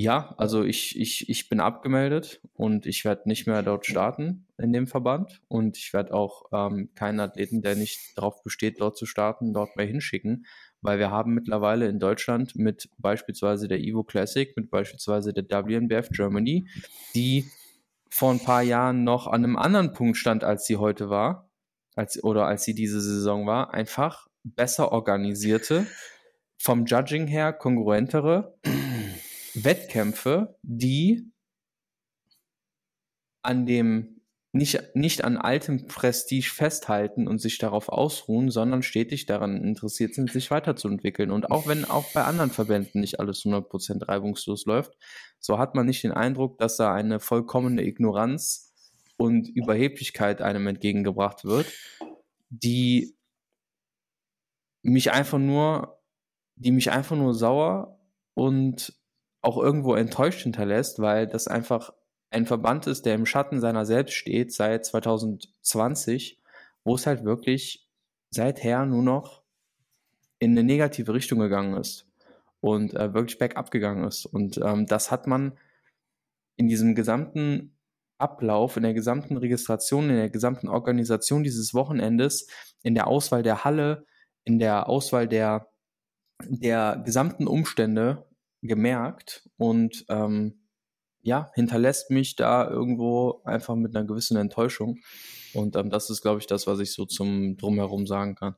[0.00, 4.72] ja, also ich, ich, ich bin abgemeldet und ich werde nicht mehr dort starten in
[4.72, 5.40] dem Verband.
[5.48, 9.74] Und ich werde auch ähm, keinen Athleten, der nicht darauf besteht, dort zu starten, dort
[9.74, 10.46] mehr hinschicken,
[10.82, 16.10] weil wir haben mittlerweile in Deutschland mit beispielsweise der Evo Classic, mit beispielsweise der WNBF
[16.10, 16.68] Germany,
[17.16, 17.50] die
[18.08, 21.50] vor ein paar Jahren noch an einem anderen Punkt stand, als sie heute war,
[21.96, 25.88] als, oder als sie diese Saison war, einfach besser organisierte,
[26.56, 28.54] vom Judging her kongruentere
[29.54, 31.30] Wettkämpfe, die
[33.42, 34.18] an dem
[34.52, 40.30] nicht, nicht an altem Prestige festhalten und sich darauf ausruhen, sondern stetig daran interessiert sind,
[40.32, 41.30] sich weiterzuentwickeln.
[41.30, 44.96] Und auch wenn auch bei anderen Verbänden nicht alles 100% reibungslos läuft,
[45.38, 48.72] so hat man nicht den Eindruck, dass da eine vollkommene Ignoranz
[49.16, 51.66] und Überheblichkeit einem entgegengebracht wird,
[52.48, 53.16] die
[54.82, 56.00] mich einfach nur,
[56.56, 58.00] die mich einfach nur sauer
[58.34, 58.97] und
[59.40, 61.92] auch irgendwo enttäuscht hinterlässt, weil das einfach
[62.30, 66.40] ein Verband ist, der im Schatten seiner selbst steht seit 2020,
[66.84, 67.88] wo es halt wirklich
[68.30, 69.42] seither nur noch
[70.38, 72.06] in eine negative Richtung gegangen ist
[72.60, 74.26] und äh, wirklich bergab gegangen ist.
[74.26, 75.58] Und ähm, das hat man
[76.56, 77.76] in diesem gesamten
[78.18, 82.48] Ablauf, in der gesamten Registration, in der gesamten Organisation dieses Wochenendes,
[82.82, 84.06] in der Auswahl der Halle,
[84.44, 85.68] in der Auswahl der,
[86.42, 88.27] der gesamten Umstände
[88.62, 90.60] gemerkt und ähm,
[91.22, 94.98] ja, hinterlässt mich da irgendwo einfach mit einer gewissen Enttäuschung.
[95.54, 98.56] Und ähm, das ist, glaube ich, das, was ich so zum Drumherum sagen kann.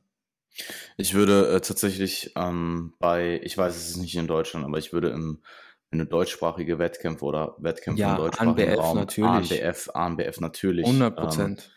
[0.97, 4.93] Ich würde äh, tatsächlich ähm, bei, ich weiß, es ist nicht in Deutschland, aber ich
[4.93, 5.41] würde im,
[5.89, 9.63] wenn du deutschsprachige Wettkämpfe oder Wettkämpfe ja, im deutschsprachigen ANBF Raum, natürlich.
[9.63, 10.85] ANBF, ANBF natürlich.
[10.85, 11.71] 100 Prozent.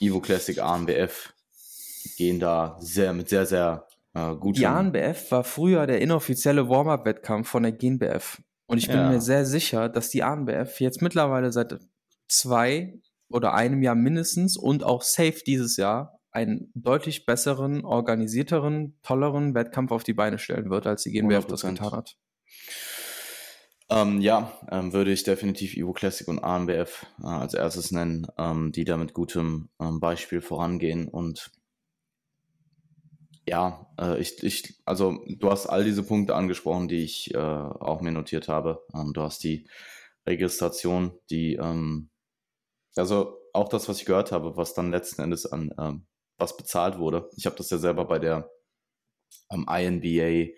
[0.00, 1.34] Ähm, Evo Classic, ANBF
[2.16, 4.58] gehen da sehr mit sehr, sehr Ah, gut.
[4.58, 8.42] Die ANBF war früher der inoffizielle Warm-Up-Wettkampf von der GNBF.
[8.66, 9.10] Und ich bin ja.
[9.10, 11.78] mir sehr sicher, dass die ANBF jetzt mittlerweile seit
[12.28, 19.54] zwei oder einem Jahr mindestens und auch safe dieses Jahr einen deutlich besseren, organisierteren, tolleren
[19.54, 21.48] Wettkampf auf die Beine stellen wird, als die GNBF 100%.
[21.48, 22.16] das getan hat.
[23.90, 28.70] Ähm, ja, ähm, würde ich definitiv Evo Classic und ANBF äh, als erstes nennen, ähm,
[28.70, 31.50] die da mit gutem ähm, Beispiel vorangehen und
[33.46, 38.00] ja, äh, ich, ich, also du hast all diese Punkte angesprochen, die ich äh, auch
[38.00, 38.84] mir notiert habe.
[38.94, 39.68] Ähm, du hast die
[40.26, 42.10] Registration, die, ähm,
[42.96, 46.06] also auch das, was ich gehört habe, was dann letzten Endes an ähm,
[46.40, 47.30] was bezahlt wurde.
[47.36, 48.50] Ich habe das ja selber bei der
[49.50, 50.52] ähm, INBA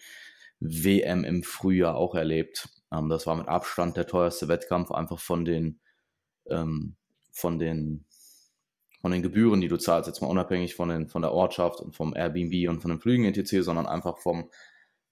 [0.61, 2.69] WM im Frühjahr auch erlebt.
[2.93, 5.81] Ähm, das war mit Abstand der teuerste Wettkampf, einfach von den,
[6.49, 6.97] ähm,
[7.33, 8.07] von den
[9.03, 11.95] von den Gebühren, die du zahlst, jetzt mal unabhängig von, den, von der Ortschaft und
[11.95, 14.49] vom Airbnb und von den Flügen etc., sondern einfach vom,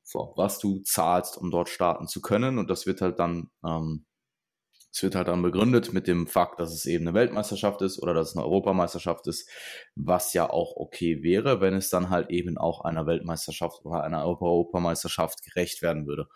[0.05, 2.59] vom, was du zahlst, um dort starten zu können.
[2.59, 4.07] Und das wird halt dann, ähm,
[4.93, 8.15] es wird halt dann begründet mit dem Fakt, dass es eben eine Weltmeisterschaft ist oder
[8.15, 9.51] dass es eine Europameisterschaft ist,
[9.97, 14.25] was ja auch okay wäre, wenn es dann halt eben auch einer Weltmeisterschaft oder einer
[14.25, 16.29] Europameisterschaft gerecht werden würde.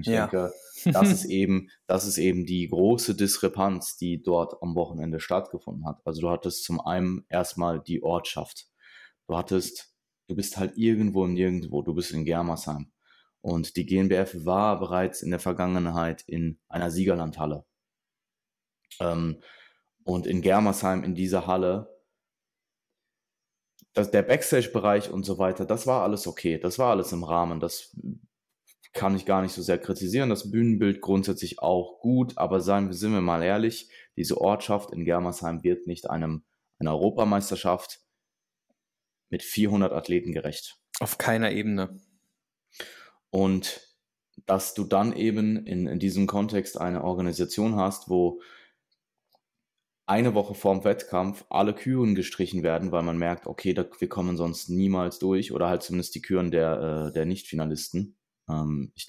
[0.00, 0.26] Ich ja.
[0.26, 0.52] denke,
[0.92, 6.00] das ist eben, das ist eben die große Diskrepanz, die dort am Wochenende stattgefunden hat.
[6.04, 8.66] Also du hattest zum einen erstmal die Ortschaft.
[9.26, 9.94] Du hattest,
[10.28, 12.90] du bist halt irgendwo und nirgendwo, du bist in Germersheim.
[13.40, 17.64] Und die GNBF war bereits in der Vergangenheit in einer Siegerlandhalle.
[19.00, 19.42] Ähm,
[20.04, 21.94] und in Germersheim, in dieser Halle,
[23.92, 27.60] das, der Backstage-Bereich und so weiter, das war alles okay, das war alles im Rahmen,
[27.60, 27.96] das
[28.94, 30.30] kann ich gar nicht so sehr kritisieren.
[30.30, 35.62] Das Bühnenbild grundsätzlich auch gut, aber seien, sind wir mal ehrlich, diese Ortschaft in Germersheim
[35.64, 36.44] wird nicht einem,
[36.78, 38.00] einer Europameisterschaft
[39.30, 40.78] mit 400 Athleten gerecht.
[41.00, 42.00] Auf keiner Ebene.
[43.30, 43.80] Und
[44.46, 48.40] dass du dann eben in, in diesem Kontext eine Organisation hast, wo
[50.06, 54.36] eine Woche vorm Wettkampf alle Küren gestrichen werden, weil man merkt, okay, da, wir kommen
[54.36, 58.16] sonst niemals durch oder halt zumindest die Küren der, äh, der Nicht-Finalisten.
[58.48, 59.08] Ähm, ich,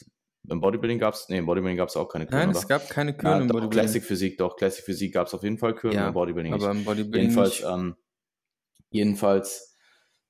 [0.50, 2.60] Im Bodybuilding gab es, nee, im Bodybuilding gab es auch keine Küren, Nein, oder?
[2.60, 3.72] es gab keine Küren ja, im Bodybuilding.
[3.72, 6.70] Classic Physik, doch, Classic Physik gab es auf jeden Fall Küren, ja, im Bodybuilding aber
[6.70, 6.80] nicht.
[6.80, 7.96] im Bodybuilding jedenfalls, ähm,
[8.90, 9.76] jedenfalls,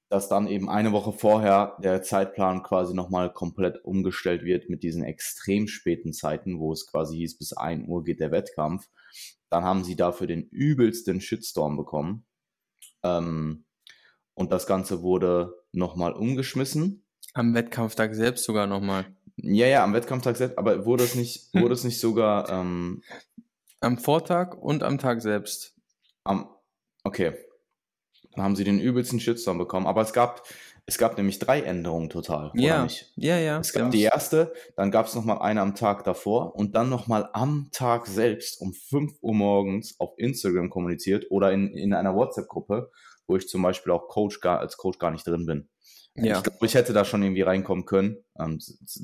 [0.10, 5.04] dass dann eben eine Woche vorher der Zeitplan quasi nochmal komplett umgestellt wird mit diesen
[5.04, 8.88] extrem späten Zeiten, wo es quasi hieß, bis 1 Uhr geht der Wettkampf.
[9.50, 12.26] Dann haben sie dafür den übelsten Shitstorm bekommen.
[13.04, 13.66] Ähm,
[14.34, 19.06] und das Ganze wurde nochmal umgeschmissen am Wettkampftag selbst sogar nochmal.
[19.38, 23.04] Ja, ja, am Wettkampftag selbst, aber wurde es nicht, wurde es nicht sogar ähm,
[23.82, 25.76] am Vortag und am Tag selbst?
[26.24, 26.50] Am,
[27.04, 27.34] okay.
[28.34, 30.44] Dann haben sie den übelsten Shitstorm bekommen, aber es gab,
[30.86, 33.14] es gab nämlich drei Änderungen total, ja, nicht?
[33.16, 33.60] Ja, ja.
[33.60, 37.30] Es gab die erste, dann gab es nochmal eine am Tag davor und dann nochmal
[37.34, 42.92] am Tag selbst um 5 Uhr morgens auf Instagram kommuniziert oder in, in einer WhatsApp-Gruppe,
[43.28, 45.70] wo ich zum Beispiel auch Coach gar, als Coach gar nicht drin bin.
[46.16, 46.38] Ja.
[46.38, 48.24] Ich glaube, ich hätte da schon irgendwie reinkommen können.
[48.40, 48.60] Ähm,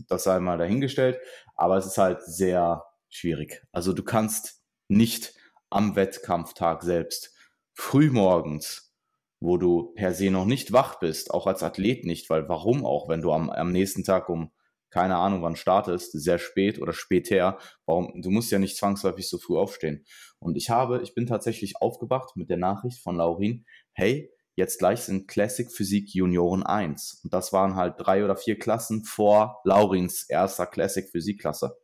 [0.08, 1.20] das sei mal dahingestellt.
[1.56, 3.66] Aber es ist halt sehr schwierig.
[3.72, 5.34] Also du kannst nicht
[5.70, 7.36] am Wettkampftag selbst
[7.74, 8.94] frühmorgens,
[9.40, 13.10] wo du per se noch nicht wach bist, auch als Athlet nicht, weil warum auch,
[13.10, 14.52] wenn du am, am nächsten Tag um
[14.92, 19.38] keine Ahnung wann startest, sehr spät oder später, warum, du musst ja nicht zwangsläufig so
[19.38, 20.06] früh aufstehen.
[20.38, 25.02] Und ich habe, ich bin tatsächlich aufgewacht mit der Nachricht von Laurin, hey, Jetzt gleich
[25.02, 27.22] sind Classic Physik Junioren 1.
[27.24, 31.78] Und das waren halt drei oder vier Klassen vor Laurins erster Classic Physik Klasse.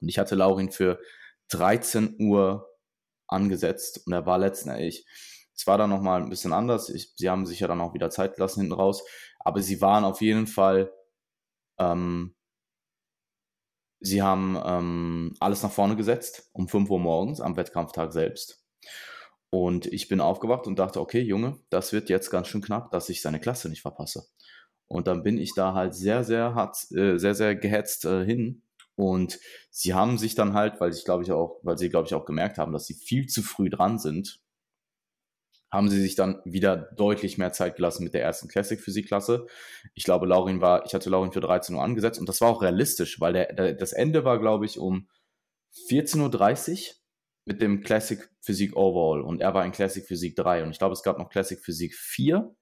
[0.00, 0.98] Und ich hatte Laurin für
[1.50, 2.68] 13 Uhr
[3.28, 5.06] angesetzt und er war letztendlich.
[5.56, 6.88] Es war dann nochmal ein bisschen anders.
[6.88, 9.04] Ich, sie haben sich ja dann auch wieder Zeit gelassen hinten raus.
[9.38, 10.92] Aber sie waren auf jeden Fall,
[11.78, 12.34] ähm,
[14.00, 18.64] sie haben ähm, alles nach vorne gesetzt um 5 Uhr morgens am Wettkampftag selbst.
[19.54, 23.08] Und ich bin aufgewacht und dachte, okay, Junge, das wird jetzt ganz schön knapp, dass
[23.08, 24.26] ich seine Klasse nicht verpasse.
[24.88, 28.62] Und dann bin ich da halt sehr, sehr hart, äh, sehr, sehr gehetzt äh, hin.
[28.96, 29.38] Und
[29.70, 32.24] sie haben sich dann halt, weil ich glaube ich auch, weil sie glaube ich auch
[32.24, 34.40] gemerkt haben, dass sie viel zu früh dran sind,
[35.70, 39.46] haben sie sich dann wieder deutlich mehr Zeit gelassen mit der ersten Classic Physikklasse.
[39.94, 42.60] Ich glaube, Laurin war, ich hatte Laurin für 13 Uhr angesetzt und das war auch
[42.60, 45.06] realistisch, weil der, der das Ende war, glaube ich, um
[45.88, 47.03] 14.30 Uhr
[47.44, 50.94] mit dem Classic Physik Overall und er war in Classic Physik 3 und ich glaube,
[50.94, 52.54] es gab noch Classic Physik 4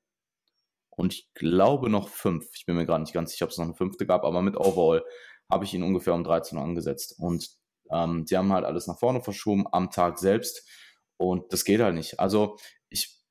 [0.91, 2.49] und ich glaube noch 5.
[2.55, 4.57] Ich bin mir gerade nicht ganz sicher, ob es noch eine fünfte gab, aber mit
[4.57, 5.05] Overall
[5.51, 7.49] habe ich ihn ungefähr um 13 Uhr angesetzt und
[7.91, 10.69] ähm, die haben halt alles nach vorne verschoben am Tag selbst
[11.17, 12.19] und das geht halt nicht.
[12.19, 13.23] Also ich,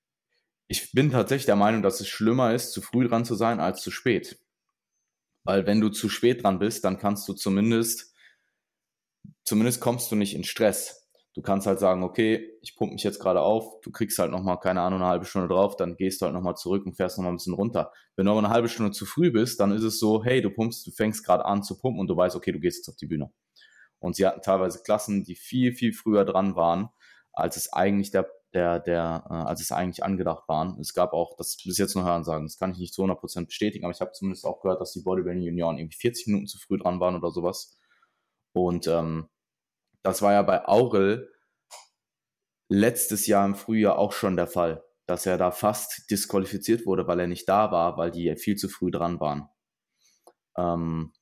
[0.67, 3.81] ich bin tatsächlich der Meinung, dass es schlimmer ist, zu früh dran zu sein als
[3.81, 4.39] zu spät.
[5.43, 8.13] Weil wenn du zu spät dran bist, dann kannst du zumindest,
[9.43, 11.00] zumindest kommst du nicht in Stress
[11.41, 14.59] Du kannst halt sagen, okay, ich pumpe mich jetzt gerade auf, du kriegst halt nochmal,
[14.59, 17.33] keine Ahnung, eine halbe Stunde drauf, dann gehst du halt nochmal zurück und fährst nochmal
[17.33, 17.91] ein bisschen runter.
[18.15, 20.51] Wenn du aber eine halbe Stunde zu früh bist, dann ist es so, hey, du
[20.51, 22.95] pumpst, du fängst gerade an zu pumpen und du weißt, okay, du gehst jetzt auf
[22.95, 23.31] die Bühne.
[23.97, 26.89] Und sie hatten teilweise Klassen, die viel, viel früher dran waren,
[27.33, 30.79] als es eigentlich der, der, der, äh, als es eigentlich angedacht waren.
[30.79, 33.47] Es gab auch, das bis jetzt nur hören sagen, das kann ich nicht zu 100%
[33.47, 36.59] bestätigen, aber ich habe zumindest auch gehört, dass die Bodybuilding Junioren irgendwie 40 Minuten zu
[36.59, 37.79] früh dran waren oder sowas.
[38.53, 39.27] Und ähm,
[40.03, 41.31] das war ja bei Aurel
[42.69, 47.19] letztes Jahr im Frühjahr auch schon der Fall, dass er da fast disqualifiziert wurde, weil
[47.19, 49.49] er nicht da war, weil die viel zu früh dran waren.
[50.57, 51.13] Ähm,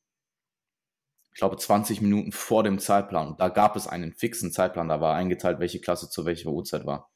[1.33, 3.35] ich glaube 20 Minuten vor dem Zeitplan.
[3.37, 7.09] Da gab es einen fixen Zeitplan, da war eingeteilt, welche Klasse zu welcher Uhrzeit war.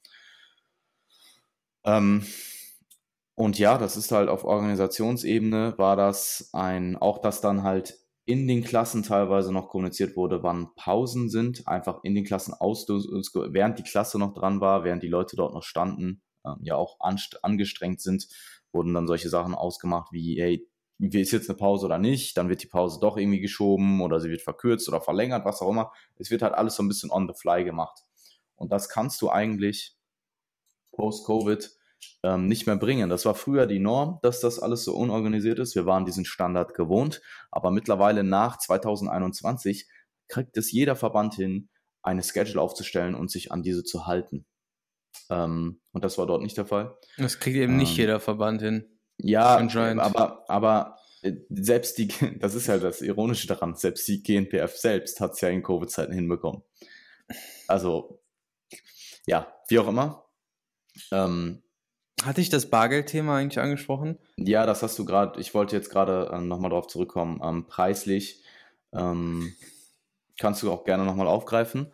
[1.83, 2.25] Ähm,
[3.35, 8.47] und ja, das ist halt auf Organisationsebene war das ein, auch das dann halt in
[8.47, 13.79] den Klassen teilweise noch kommuniziert wurde, wann Pausen sind, einfach in den Klassen aus, während
[13.79, 18.01] die Klasse noch dran war, während die Leute dort noch standen, ähm, ja auch angestrengt
[18.01, 18.27] sind,
[18.71, 20.67] wurden dann solche Sachen ausgemacht wie, hey,
[20.99, 24.29] ist jetzt eine Pause oder nicht, dann wird die Pause doch irgendwie geschoben oder sie
[24.29, 25.91] wird verkürzt oder verlängert, was auch immer.
[26.15, 27.99] Es wird halt alles so ein bisschen on the fly gemacht.
[28.55, 29.97] Und das kannst du eigentlich
[30.93, 31.71] post-Covid
[32.23, 33.09] ähm, nicht mehr bringen.
[33.09, 35.75] Das war früher die Norm, dass das alles so unorganisiert ist.
[35.75, 39.87] Wir waren diesen Standard gewohnt, aber mittlerweile nach 2021
[40.27, 41.69] kriegt es jeder Verband hin,
[42.01, 44.45] eine Schedule aufzustellen und sich an diese zu halten.
[45.29, 46.97] Ähm, und das war dort nicht der Fall.
[47.17, 48.85] Das kriegt eben ähm, nicht jeder Verband hin.
[49.17, 52.07] Ja, aber, aber äh, selbst die,
[52.39, 56.13] das ist ja das Ironische daran, selbst die GNPF selbst hat es ja in Covid-Zeiten
[56.13, 56.63] hinbekommen.
[57.67, 58.21] Also,
[59.25, 60.25] ja, wie auch immer.
[61.11, 61.63] Ähm,
[62.25, 64.17] hatte ich das Bargeldthema eigentlich angesprochen?
[64.37, 67.39] Ja, das hast du gerade, ich wollte jetzt gerade äh, nochmal drauf zurückkommen.
[67.43, 68.43] Ähm, preislich
[68.93, 69.53] ähm,
[70.39, 71.93] kannst du auch gerne nochmal aufgreifen.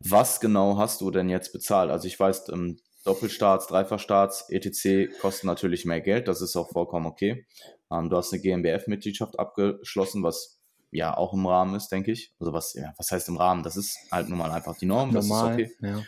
[0.00, 1.90] Was genau hast du denn jetzt bezahlt?
[1.90, 5.12] Also ich weiß, ähm, Doppelstarts, Dreifachstarts, etc.
[5.20, 7.46] kosten natürlich mehr Geld, das ist auch vollkommen okay.
[7.90, 10.60] Ähm, du hast eine GmbF-Mitgliedschaft abgeschlossen, was
[10.92, 12.32] ja auch im Rahmen ist, denke ich.
[12.38, 13.62] Also was, ja, was heißt im Rahmen?
[13.62, 16.04] Das ist halt nun mal einfach die Norm, Normal, das ist okay.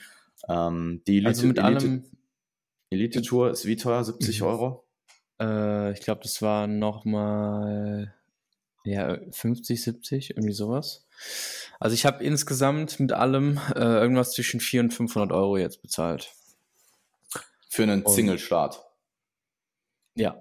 [0.48, 0.68] Ja.
[0.68, 2.04] Ähm, die Elite, also mit Elite, allem,
[2.90, 4.04] Elite Tour ist wie teuer?
[4.04, 4.46] 70 mhm.
[4.46, 4.84] Euro?
[5.40, 8.14] Äh, ich glaube, das war nochmal
[8.84, 11.06] ja, 50, 70, irgendwie sowas.
[11.80, 16.32] Also ich habe insgesamt mit allem äh, irgendwas zwischen 400 und 500 Euro jetzt bezahlt.
[17.68, 18.84] Für einen Single-Start?
[20.14, 20.36] Ja.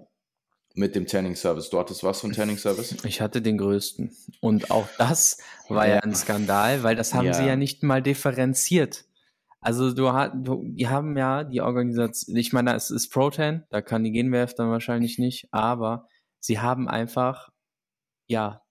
[0.75, 1.69] Mit dem Tanning-Service.
[1.69, 3.03] Du hattest was für einen Tanning-Service?
[3.05, 4.15] Ich hatte den größten.
[4.41, 5.37] Und auch das
[5.69, 7.33] war ja, ja ein Skandal, weil das haben ja.
[7.33, 9.05] sie ja nicht mal differenziert.
[9.63, 10.11] Also du,
[10.43, 14.53] du, die haben ja die Organisation, ich meine, es ist Protein, da kann die Genwerf
[14.53, 16.07] dann wahrscheinlich nicht, aber
[16.39, 17.49] sie haben einfach,
[18.27, 18.61] ja,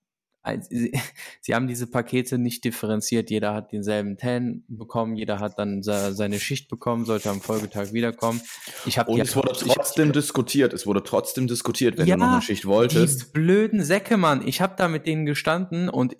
[0.60, 0.92] sie,
[1.40, 3.30] sie haben diese Pakete nicht differenziert.
[3.30, 8.40] Jeder hat denselben Tan bekommen, jeder hat dann seine Schicht bekommen, sollte am Folgetag wiederkommen.
[8.84, 12.32] Ich Und es wurde trotzdem ich, diskutiert, es wurde trotzdem diskutiert, wenn ja, du noch
[12.32, 13.22] eine Schicht wolltest.
[13.22, 14.46] Die blöden Säcke, Mann.
[14.46, 16.16] Ich habe da mit denen gestanden und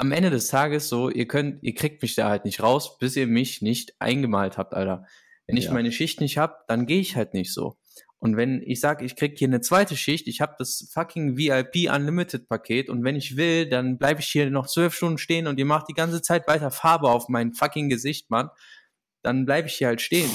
[0.00, 3.16] am Ende des Tages so, ihr könnt, ihr kriegt mich da halt nicht raus, bis
[3.16, 5.04] ihr mich nicht eingemalt habt, Alter.
[5.46, 5.72] Wenn ich ja.
[5.72, 7.76] meine Schicht nicht hab, dann gehe ich halt nicht so.
[8.18, 11.92] Und wenn ich sage, ich krieg hier eine zweite Schicht, ich habe das fucking VIP
[11.94, 15.58] Unlimited Paket und wenn ich will, dann bleibe ich hier noch zwölf Stunden stehen und
[15.58, 18.48] ihr macht die ganze Zeit weiter Farbe auf mein fucking Gesicht, Mann,
[19.22, 20.30] dann bleibe ich hier halt stehen.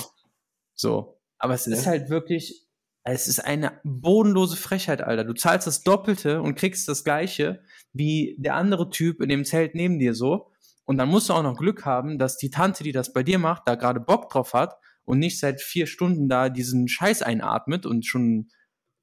[0.76, 1.20] So.
[1.40, 2.65] Aber es ist halt wirklich,
[3.08, 5.24] es ist eine bodenlose Frechheit, Alter.
[5.24, 7.62] Du zahlst das Doppelte und kriegst das Gleiche
[7.94, 10.52] wie der andere Typ in dem Zelt neben dir so.
[10.86, 13.38] Und dann musst du auch noch Glück haben, dass die Tante, die das bei dir
[13.38, 17.86] macht, da gerade Bock drauf hat und nicht seit vier Stunden da diesen Scheiß einatmet
[17.86, 18.50] und schon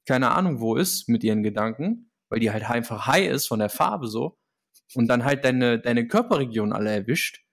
[0.05, 3.69] keine Ahnung wo ist mit ihren Gedanken, weil die halt einfach high ist von der
[3.69, 4.37] Farbe so
[4.95, 7.45] und dann halt deine, deine Körperregion alle erwischt.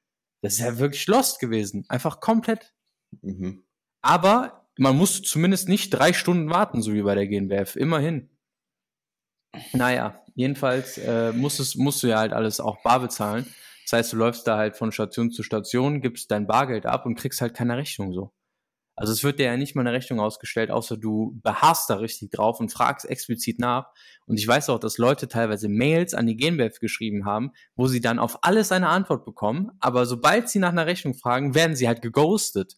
[0.42, 1.86] Das ist ja wirklich lost gewesen.
[1.90, 2.74] Einfach komplett.
[3.22, 3.66] Mhm.
[4.02, 7.76] Aber man musste zumindest nicht drei Stunden warten, so wie bei der GNBF.
[7.76, 8.30] Immerhin.
[9.74, 13.46] Naja, jedenfalls äh, musstest, musst du ja halt alles auch bar bezahlen.
[13.84, 17.16] Das heißt, du läufst da halt von Station zu Station, gibst dein Bargeld ab und
[17.16, 18.32] kriegst halt keine Rechnung so.
[18.96, 22.32] Also es wird dir ja nicht mal eine Rechnung ausgestellt, außer du beharrst da richtig
[22.32, 23.88] drauf und fragst explizit nach.
[24.28, 28.02] Und ich weiß auch, dass Leute teilweise Mails an die GmbF geschrieben haben, wo sie
[28.02, 31.88] dann auf alles eine Antwort bekommen, aber sobald sie nach einer Rechnung fragen, werden sie
[31.88, 32.78] halt geghostet.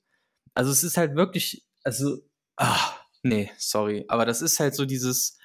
[0.53, 2.17] Also es ist halt wirklich also,
[2.55, 5.37] ach, nee, sorry, aber das ist halt so dieses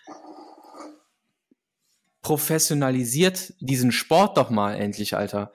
[2.22, 5.52] professionalisiert diesen Sport doch mal endlich, Alter.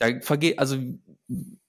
[0.00, 0.76] Da vergeht, also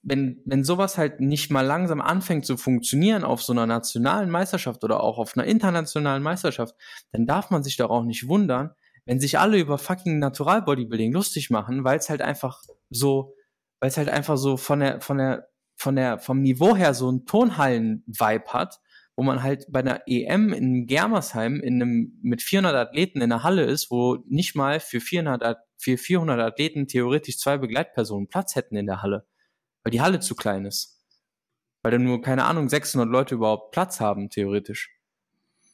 [0.02, 4.82] wenn, wenn sowas halt nicht mal langsam anfängt zu funktionieren auf so einer nationalen Meisterschaft
[4.82, 6.74] oder auch auf einer internationalen Meisterschaft,
[7.12, 8.70] dann darf man sich doch auch nicht wundern,
[9.04, 13.34] wenn sich alle über fucking Natural Bodybuilding lustig machen, weil es halt einfach so,
[13.78, 15.49] weil es halt einfach so von der, von der
[15.80, 18.80] von der, vom Niveau her so ein Tonhallen-Vibe hat,
[19.16, 23.42] wo man halt bei einer EM in Germersheim in einem, mit 400 Athleten in der
[23.42, 28.76] Halle ist, wo nicht mal für 400, für 400 Athleten theoretisch zwei Begleitpersonen Platz hätten
[28.76, 29.26] in der Halle,
[29.82, 31.02] weil die Halle zu klein ist.
[31.82, 34.94] Weil da nur, keine Ahnung, 600 Leute überhaupt Platz haben, theoretisch.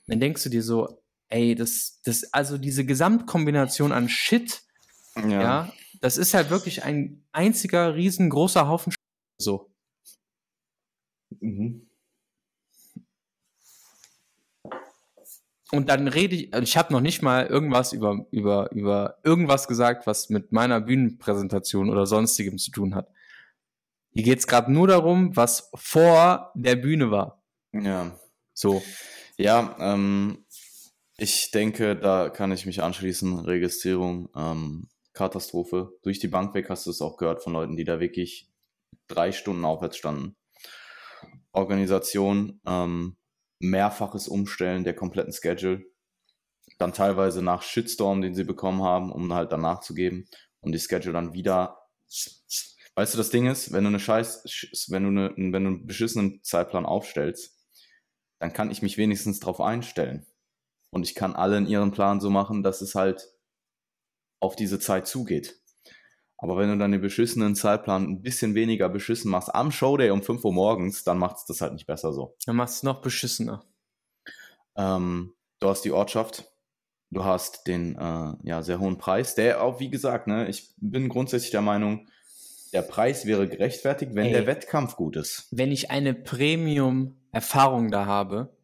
[0.07, 4.63] Dann denkst du dir so, ey, das, das, also diese Gesamtkombination an Shit,
[5.17, 8.95] ja, ja das ist halt wirklich ein einziger riesengroßer Haufen
[9.39, 9.73] so.
[11.41, 11.89] Mhm.
[15.73, 19.67] Und dann rede ich, also ich habe noch nicht mal irgendwas über, über, über irgendwas
[19.67, 23.11] gesagt, was mit meiner Bühnenpräsentation oder sonstigem zu tun hat.
[24.13, 27.43] Hier geht es gerade nur darum, was vor der Bühne war.
[27.73, 28.19] Ja.
[28.55, 28.83] So.
[29.37, 30.47] Ja, ähm,
[31.19, 33.41] ich denke, da kann ich mich anschließen.
[33.41, 35.93] Registrierung, ähm, Katastrophe.
[36.03, 38.49] Durch die Bank weg hast du es auch gehört von Leuten, die da wirklich
[39.09, 40.37] drei Stunden aufwärts standen.
[41.57, 43.17] Organisation, ähm,
[43.61, 45.85] mehrfaches Umstellen der kompletten Schedule,
[46.79, 50.29] dann teilweise nach Shitstorm, den sie bekommen haben, um halt danach zu geben
[50.61, 51.79] und die Schedule dann wieder.
[52.95, 55.87] Weißt du, das Ding ist, wenn du eine Scheiß, wenn du, eine, wenn du einen
[55.87, 57.57] beschissenen Zeitplan aufstellst,
[58.39, 60.27] dann kann ich mich wenigstens darauf einstellen.
[60.91, 63.29] Und ich kann alle in ihren Plan so machen, dass es halt
[64.41, 65.61] auf diese Zeit zugeht.
[66.39, 70.23] Aber wenn du dann den beschissenen Zeitplan ein bisschen weniger beschissen machst am Showday um
[70.23, 72.37] 5 Uhr morgens, dann macht es das halt nicht besser so.
[72.45, 73.65] Dann machst du es noch beschissener.
[74.77, 76.45] Ähm, du hast die Ortschaft,
[77.11, 81.09] du hast den äh, ja, sehr hohen Preis, der auch, wie gesagt, ne, ich bin
[81.09, 82.07] grundsätzlich der Meinung,
[82.73, 85.49] der Preis wäre gerechtfertigt, wenn Ey, der Wettkampf gut ist.
[85.51, 88.55] Wenn ich eine Premium-Erfahrung da habe,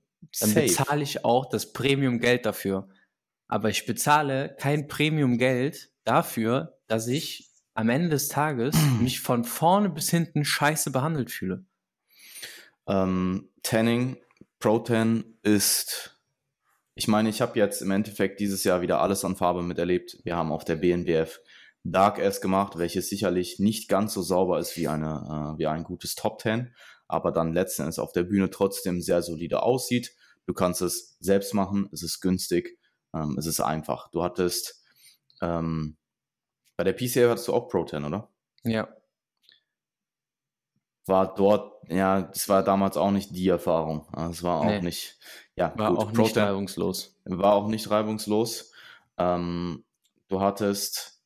[0.41, 0.67] dann Safe.
[0.67, 2.89] bezahle ich auch das Premium-Geld dafür.
[3.49, 9.89] Aber ich bezahle kein Premium-Geld dafür, dass ich am Ende des Tages mich von vorne
[9.89, 11.65] bis hinten scheiße behandelt fühle.
[12.87, 14.17] Ähm, Tanning,
[14.59, 16.21] Pro-Tan ist,
[16.95, 20.19] ich meine, ich habe jetzt im Endeffekt dieses Jahr wieder alles an Farbe miterlebt.
[20.25, 21.41] Wir haben auf der BNBF
[21.85, 25.85] Dark S gemacht, welches sicherlich nicht ganz so sauber ist wie, eine, äh, wie ein
[25.85, 26.75] gutes Top 10,
[27.09, 30.15] aber dann letzten Endes auf der Bühne trotzdem sehr solide aussieht.
[30.47, 32.79] Du kannst es selbst machen, es ist günstig,
[33.15, 34.11] ähm, es ist einfach.
[34.11, 34.85] Du hattest
[35.41, 35.97] ähm,
[36.77, 38.29] bei der PCA hattest du auch Pro 10, oder?
[38.65, 38.89] Ja.
[41.07, 44.07] War dort, ja, das war damals auch nicht die Erfahrung.
[44.13, 44.81] Also es war auch nee.
[44.81, 45.19] nicht,
[45.57, 47.21] ja, war gut, auch Pro nicht reibungslos.
[47.25, 48.73] War auch nicht reibungslos.
[49.19, 49.85] Ähm,
[50.29, 51.23] du hattest,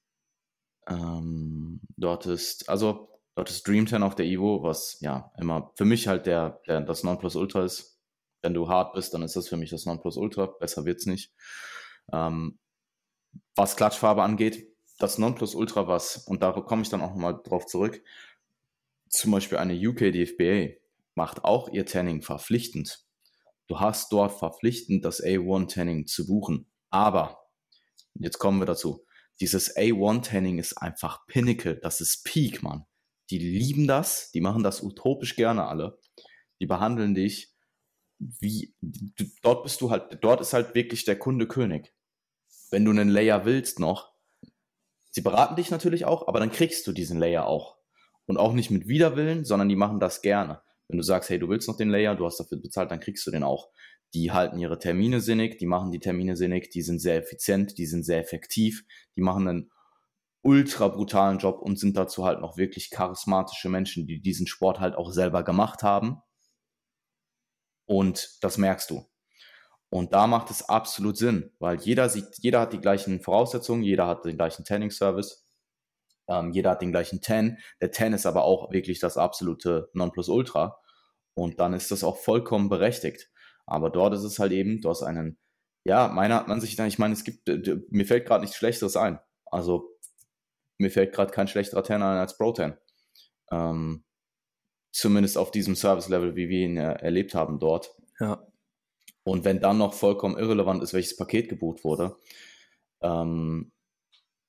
[0.89, 5.85] ähm, du hattest, also du hattest Dream 10 auf der Evo, was ja immer für
[5.85, 8.01] mich halt der, der das Nonplusultra ist.
[8.43, 10.47] Wenn du hart bist, dann ist das für mich das Nonplusultra.
[10.47, 11.33] Besser wird's nicht.
[12.13, 12.59] Ähm,
[13.55, 18.03] was Klatschfarbe angeht, das Nonplusultra was, und da komme ich dann auch nochmal drauf zurück,
[19.09, 20.75] zum Beispiel eine UK DFBA
[21.15, 23.05] macht auch ihr Tanning verpflichtend.
[23.69, 26.71] Du hast dort verpflichtend das A1 Tanning zu buchen.
[26.91, 27.39] Aber,
[28.15, 29.05] jetzt kommen wir dazu,
[29.41, 32.87] dieses A1 Tanning ist einfach Pinnacle, das ist Peak, Mann.
[33.31, 35.99] Die lieben das, die machen das utopisch gerne alle.
[36.61, 37.57] Die behandeln dich
[38.19, 38.75] wie,
[39.43, 41.95] dort bist du halt, dort ist halt wirklich der Kunde König.
[42.71, 44.16] Wenn du einen Layer willst noch,
[45.17, 47.79] Sie beraten dich natürlich auch, aber dann kriegst du diesen Layer auch.
[48.27, 50.61] Und auch nicht mit Widerwillen, sondern die machen das gerne.
[50.89, 53.27] Wenn du sagst, hey, du willst noch den Layer, du hast dafür bezahlt, dann kriegst
[53.27, 53.71] du den auch.
[54.13, 57.87] Die halten ihre Termine sinnig, die machen die Termine sinnig, die sind sehr effizient, die
[57.87, 58.85] sind sehr effektiv,
[59.17, 59.71] die machen einen
[60.43, 64.97] ultra brutalen Job und sind dazu halt noch wirklich charismatische Menschen, die diesen Sport halt
[64.97, 66.19] auch selber gemacht haben.
[67.87, 69.07] Und das merkst du.
[69.89, 74.07] Und da macht es absolut Sinn, weil jeder sieht, jeder hat die gleichen Voraussetzungen, jeder
[74.07, 75.47] hat den gleichen Tanning-Service,
[76.29, 77.59] ähm, jeder hat den gleichen Tan.
[77.81, 80.79] Der Tan ist aber auch wirklich das absolute Nonplusultra.
[81.35, 83.31] Und dann ist das auch vollkommen berechtigt.
[83.67, 85.39] Aber dort ist es halt eben, du hast einen,
[85.85, 87.49] ja, meiner sich dann, ich meine, es gibt,
[87.91, 89.21] mir fällt gerade nichts Schlechteres ein.
[89.45, 89.91] Also,
[90.79, 92.77] mir fällt gerade kein schlechterer Tan ein als Pro Tan.
[93.51, 94.05] Ähm,
[94.93, 97.95] zumindest auf diesem Service-Level, wie wir ihn äh, erlebt haben dort.
[98.19, 98.47] Ja.
[99.27, 102.17] Und wenn dann noch vollkommen irrelevant ist, welches Paket gebucht wurde,
[103.03, 103.73] ähm,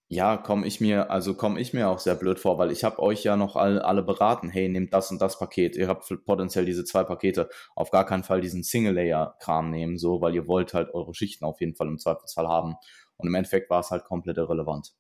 [0.07, 2.99] ja, komme ich mir, also komme ich mir auch sehr blöd vor, weil ich habe
[2.99, 6.63] euch ja noch all, alle beraten, hey, nehmt das und das Paket, ihr habt potenziell
[6.63, 10.93] diese zwei Pakete, auf gar keinen Fall diesen Single-Layer-Kram nehmen, so, weil ihr wollt halt
[10.93, 12.75] eure Schichten auf jeden Fall im Zweifelsfall haben.
[13.17, 14.93] Und im Endeffekt war es halt komplett irrelevant.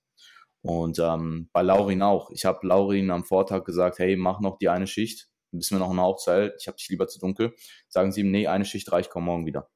[0.63, 2.31] Und ähm, bei Laurin auch.
[2.31, 5.89] Ich habe Laurin am Vortag gesagt, hey, mach noch die eine Schicht, bis mir noch
[5.89, 7.53] eine Hauptzeit, ich habe dich lieber zu dunkel,
[7.87, 9.69] sagen sie ihm, nee, eine Schicht reicht, komm morgen wieder.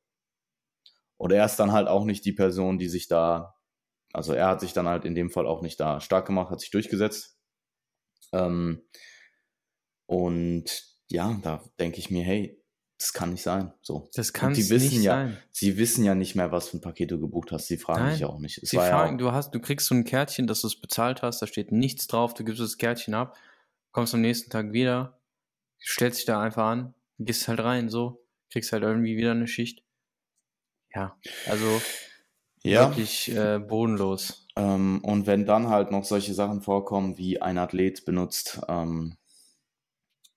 [1.17, 3.55] Und er ist dann halt auch nicht die Person, die sich da,
[4.11, 6.59] also er hat sich dann halt in dem Fall auch nicht da stark gemacht, hat
[6.59, 7.38] sich durchgesetzt.
[8.34, 8.82] Ähm,
[10.07, 12.61] und ja, da denke ich mir, hey,
[13.01, 13.74] das kann nicht sein.
[13.82, 14.09] So.
[14.13, 15.38] Das kann nicht ja, sein.
[15.51, 17.67] Sie wissen ja nicht mehr, was für ein Paket du gebucht hast.
[17.67, 18.13] Sie fragen Nein.
[18.13, 18.59] dich auch nicht.
[18.61, 21.24] Es sie fragen, ja du hast, du kriegst so ein Kärtchen, dass du es bezahlt
[21.24, 23.36] hast, da steht nichts drauf, du gibst das Kärtchen ab,
[23.91, 25.20] kommst am nächsten Tag wieder,
[25.84, 29.84] stellst dich da einfach an, gehst halt rein, so, kriegst halt irgendwie wieder eine Schicht.
[30.93, 31.17] Ja,
[31.47, 31.82] also
[32.63, 32.89] ja.
[32.89, 34.47] wirklich äh, bodenlos.
[34.55, 39.17] Ähm, und wenn dann halt noch solche Sachen vorkommen, wie ein Athlet benutzt ähm,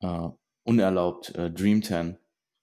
[0.01, 0.29] äh,
[0.63, 2.19] unerlaubt äh, Dream 10.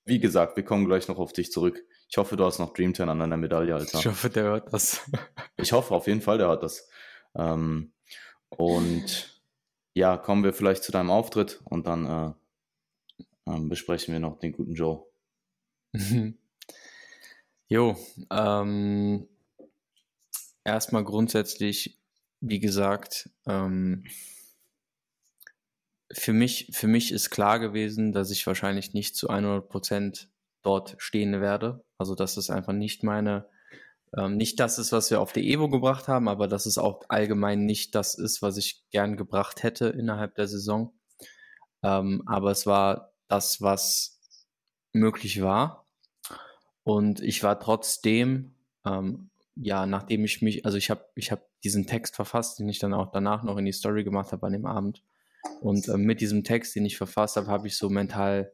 [0.05, 1.83] Wie gesagt, wir kommen gleich noch auf dich zurück.
[2.09, 3.99] Ich hoffe, du hast noch Dream 10 an deiner Medaille, Alter.
[3.99, 5.01] Ich hoffe, der hört das.
[5.57, 6.89] ich hoffe auf jeden Fall, der hört das.
[7.35, 7.93] Ähm,
[8.49, 9.41] und
[9.93, 12.33] ja, kommen wir vielleicht zu deinem Auftritt und dann äh,
[13.47, 15.05] ähm, besprechen wir noch den guten Joe.
[17.67, 17.97] jo,
[18.29, 19.27] ähm,
[20.63, 21.99] erstmal grundsätzlich,
[22.39, 24.05] wie gesagt, ähm,
[26.13, 30.29] für mich, für mich ist klar gewesen, dass ich wahrscheinlich nicht zu 100 Prozent
[30.61, 31.83] dort stehen werde.
[31.97, 33.47] Also, dass es einfach nicht meine,
[34.17, 37.03] ähm, nicht das ist, was wir auf der Evo gebracht haben, aber dass es auch
[37.07, 40.93] allgemein nicht das ist, was ich gern gebracht hätte innerhalb der Saison.
[41.83, 44.19] Ähm, aber es war das, was
[44.93, 45.87] möglich war.
[46.83, 48.55] Und ich war trotzdem,
[48.85, 52.79] ähm, ja, nachdem ich mich, also ich habe ich hab diesen Text verfasst, den ich
[52.79, 55.03] dann auch danach noch in die Story gemacht habe an dem Abend.
[55.61, 58.51] Und äh, mit diesem Text, den ich verfasst habe, habe ich so mental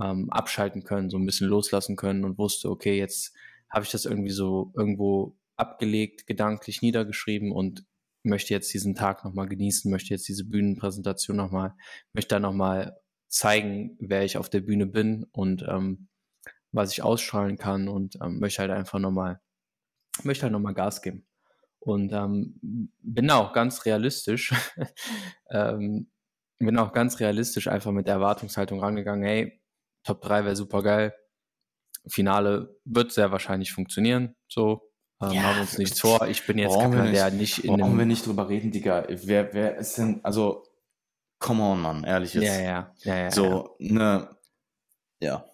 [0.00, 3.34] ähm, abschalten können, so ein bisschen loslassen können und wusste, okay, jetzt
[3.70, 7.84] habe ich das irgendwie so irgendwo abgelegt, gedanklich niedergeschrieben und
[8.22, 11.74] möchte jetzt diesen Tag nochmal genießen, möchte jetzt diese Bühnenpräsentation nochmal,
[12.12, 12.96] möchte da nochmal
[13.28, 16.08] zeigen, wer ich auf der Bühne bin und ähm,
[16.72, 19.40] was ich ausstrahlen kann und ähm, möchte halt einfach nochmal,
[20.22, 21.26] möchte halt nochmal Gas geben.
[21.80, 24.52] Und ähm, bin auch ganz realistisch,
[25.50, 26.10] ähm,
[26.58, 29.62] bin auch ganz realistisch einfach mit der Erwartungshaltung rangegangen, hey,
[30.04, 31.14] Top 3 wäre super geil.
[32.06, 34.34] Finale wird sehr wahrscheinlich funktionieren.
[34.48, 36.26] So, ähm, ja, haben uns nichts vor.
[36.28, 39.06] Ich bin jetzt keiner, nicht, der nicht in Brauchen wir nicht drüber reden, Digga.
[39.08, 40.64] Wer, wer ist denn, also,
[41.38, 42.44] come on, Mann, ehrlich jetzt.
[42.44, 43.30] Ja, ja, ja, ja.
[43.30, 44.28] So, ne,
[45.20, 45.44] ja.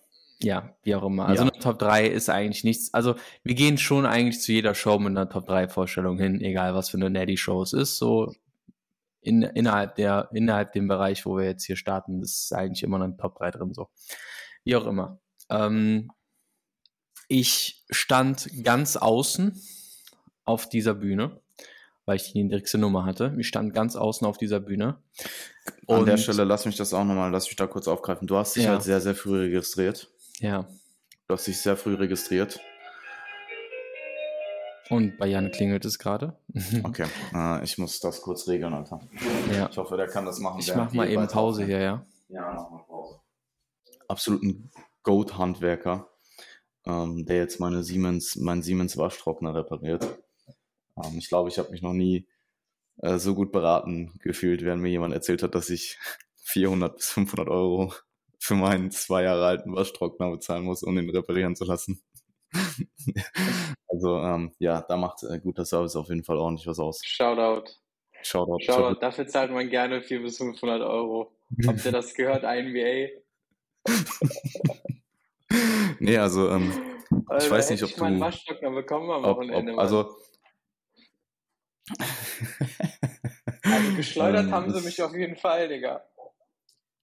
[0.43, 1.27] Ja, wie auch immer.
[1.27, 1.51] Also ja.
[1.51, 2.93] eine Top 3 ist eigentlich nichts.
[2.93, 3.15] Also
[3.45, 6.91] wir gehen schon eigentlich zu jeder Show mit einer Top 3 Vorstellung hin, egal was
[6.91, 7.97] für eine Natty Show es ist.
[7.97, 8.35] So
[9.23, 13.17] in, innerhalb der, innerhalb dem Bereich, wo wir jetzt hier starten, ist eigentlich immer eine
[13.17, 13.73] Top 3 drin.
[13.73, 13.89] So.
[14.65, 15.19] Wie auch immer.
[15.49, 16.11] Ähm,
[17.29, 19.59] ich stand ganz außen
[20.45, 21.41] auf dieser Bühne,
[22.07, 23.35] weil ich die niedrigste Nummer hatte.
[23.39, 24.99] Ich stand ganz außen auf dieser Bühne.
[25.87, 28.27] An der Stelle lass mich das auch nochmal, lass mich da kurz aufgreifen.
[28.27, 28.71] Du hast dich ja.
[28.71, 30.11] halt sehr, sehr früh registriert.
[30.41, 30.69] Ja.
[31.27, 32.61] Du hast dich sehr früh registriert.
[34.91, 36.37] Und bei Jan klingelt es gerade.
[36.83, 39.01] okay, äh, ich muss das kurz regeln, Alter.
[39.51, 39.69] Ja.
[39.71, 40.61] Ich hoffe, der kann das machen.
[40.61, 42.07] Ich mach mal eben Pause hier, ja.
[42.29, 43.21] Ja, mach mal Pause.
[44.09, 44.71] Absoluten
[45.03, 46.11] Goat-Handwerker,
[46.85, 50.07] ähm, der jetzt meine Siemens, mein Siemens Waschtrockner repariert.
[51.03, 52.27] Ähm, ich glaube, ich habe mich noch nie
[52.99, 55.99] äh, so gut beraten gefühlt, während mir jemand erzählt hat, dass ich
[56.45, 57.93] 400 bis 500 Euro
[58.39, 62.03] für meinen zwei Jahre alten Waschtrockner bezahlen muss, um ihn reparieren zu lassen.
[63.89, 67.01] also ähm, ja, da macht äh, guter Service auf jeden Fall ordentlich was aus.
[67.05, 67.71] Shoutout.
[68.23, 68.61] Shoutout.
[68.61, 69.01] Shoutout.
[69.01, 71.33] Dafür zahlt man gerne 400 bis 500 Euro.
[71.67, 73.09] Habt ihr das gehört, INBA?
[75.99, 76.73] nee, also ähm,
[77.39, 78.03] ich weiß nicht, ob ich du...
[78.03, 79.73] meinen Waschtrockner bekommen am Wochenende.
[79.73, 80.17] Ob, also...
[83.63, 86.05] also geschleudert ähm, haben sie mich auf jeden Fall, Digga.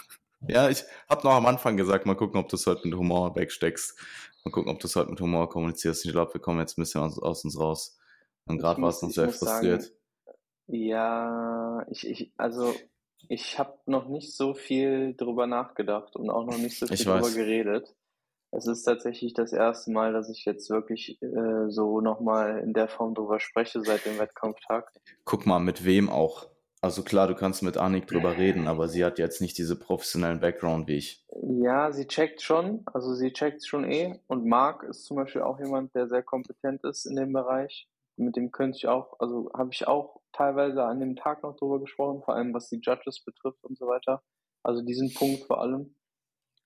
[0.48, 3.34] Ja, ich habe noch am Anfang gesagt, mal gucken, ob du es heute mit Humor
[3.34, 3.98] wegsteckst.
[4.44, 6.04] Mal gucken, ob du es heute mit Humor kommunizierst.
[6.04, 7.98] Ich glaube, wir kommen jetzt ein bisschen aus, aus uns raus.
[8.44, 9.82] Und gerade war es noch sehr frustriert.
[9.82, 9.96] Sagen,
[10.68, 12.74] ja, ich, ich, also
[13.28, 17.30] ich habe noch nicht so viel drüber nachgedacht und auch noch nicht so viel drüber
[17.30, 17.94] geredet.
[18.56, 22.88] Es ist tatsächlich das erste Mal, dass ich jetzt wirklich äh, so nochmal in der
[22.88, 24.90] Form drüber spreche seit dem Wettkampftag.
[25.24, 26.48] Guck mal, mit wem auch.
[26.80, 30.40] Also klar, du kannst mit Annik drüber reden, aber sie hat jetzt nicht diese professionellen
[30.40, 31.26] Background wie ich.
[31.42, 34.20] Ja, sie checkt schon, also sie checkt schon eh.
[34.26, 37.88] Und Marc ist zum Beispiel auch jemand, der sehr kompetent ist in dem Bereich.
[38.16, 41.80] Mit dem könnte ich auch, also habe ich auch teilweise an dem Tag noch drüber
[41.80, 44.22] gesprochen, vor allem was die Judges betrifft und so weiter.
[44.62, 45.95] Also diesen Punkt vor allem.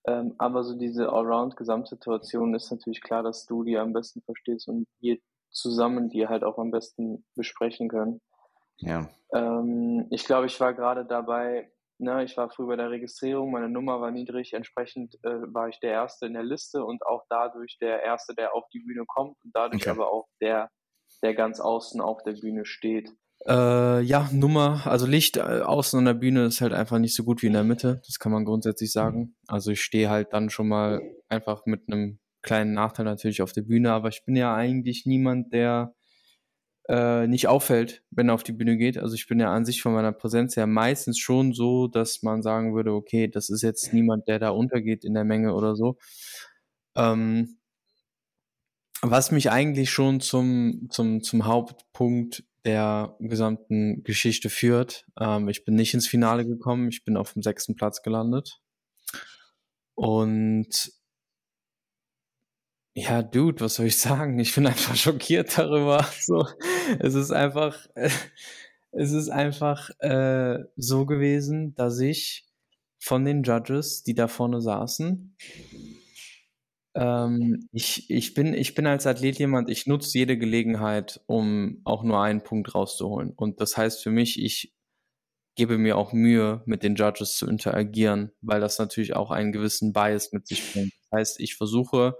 [0.05, 4.87] Ähm, aber so diese Allround-Gesamtsituation ist natürlich klar, dass du die am besten verstehst und
[4.99, 5.19] wir
[5.51, 8.21] zusammen die halt auch am besten besprechen können.
[8.77, 9.09] Ja.
[9.33, 13.69] Ähm, ich glaube, ich war gerade dabei, ne, ich war früh bei der Registrierung, meine
[13.69, 17.77] Nummer war niedrig, entsprechend äh, war ich der Erste in der Liste und auch dadurch
[17.79, 19.91] der Erste, der auf die Bühne kommt und dadurch okay.
[19.91, 20.69] aber auch der,
[21.21, 23.11] der ganz außen auf der Bühne steht.
[23.47, 27.23] Äh, ja, Nummer, also Licht äh, außen an der Bühne ist halt einfach nicht so
[27.23, 28.01] gut wie in der Mitte.
[28.05, 29.35] Das kann man grundsätzlich sagen.
[29.47, 33.63] Also ich stehe halt dann schon mal einfach mit einem kleinen Nachteil natürlich auf der
[33.63, 35.95] Bühne, aber ich bin ja eigentlich niemand, der
[36.89, 38.97] äh, nicht auffällt, wenn er auf die Bühne geht.
[38.97, 42.41] Also ich bin ja an sich von meiner Präsenz ja meistens schon so, dass man
[42.41, 45.97] sagen würde, okay, das ist jetzt niemand, der da untergeht in der Menge oder so.
[46.95, 47.57] Ähm,
[49.01, 55.05] was mich eigentlich schon zum, zum, zum Hauptpunkt der gesamten Geschichte führt.
[55.19, 58.61] Ähm, ich bin nicht ins Finale gekommen, ich bin auf dem sechsten Platz gelandet.
[59.95, 60.91] Und
[62.93, 64.37] ja, Dude, was soll ich sagen?
[64.39, 66.05] Ich bin einfach schockiert darüber.
[66.19, 66.47] So,
[66.99, 67.87] es ist einfach,
[68.91, 72.45] es ist einfach äh, so gewesen, dass ich
[72.99, 75.35] von den Judges, die da vorne saßen,
[76.93, 82.03] ähm, ich, ich, bin, ich bin als Athlet jemand, ich nutze jede Gelegenheit, um auch
[82.03, 83.31] nur einen Punkt rauszuholen.
[83.35, 84.73] Und das heißt für mich, ich
[85.55, 89.93] gebe mir auch Mühe, mit den Judges zu interagieren, weil das natürlich auch einen gewissen
[89.93, 90.93] Bias mit sich bringt.
[91.09, 92.15] Das heißt, ich versuche,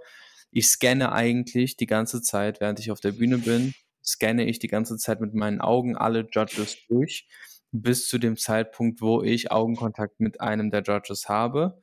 [0.50, 4.68] ich scanne eigentlich die ganze Zeit, während ich auf der Bühne bin, scanne ich die
[4.68, 7.26] ganze Zeit mit meinen Augen alle Judges durch,
[7.72, 11.80] bis zu dem Zeitpunkt, wo ich Augenkontakt mit einem der Judges habe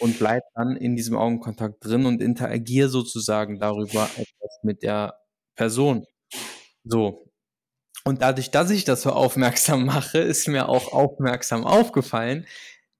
[0.00, 5.18] und bleibe dann in diesem Augenkontakt drin und interagiere sozusagen darüber etwas mit der
[5.56, 6.04] Person.
[6.84, 7.30] So.
[8.04, 12.46] Und dadurch, dass ich das so aufmerksam mache, ist mir auch aufmerksam aufgefallen,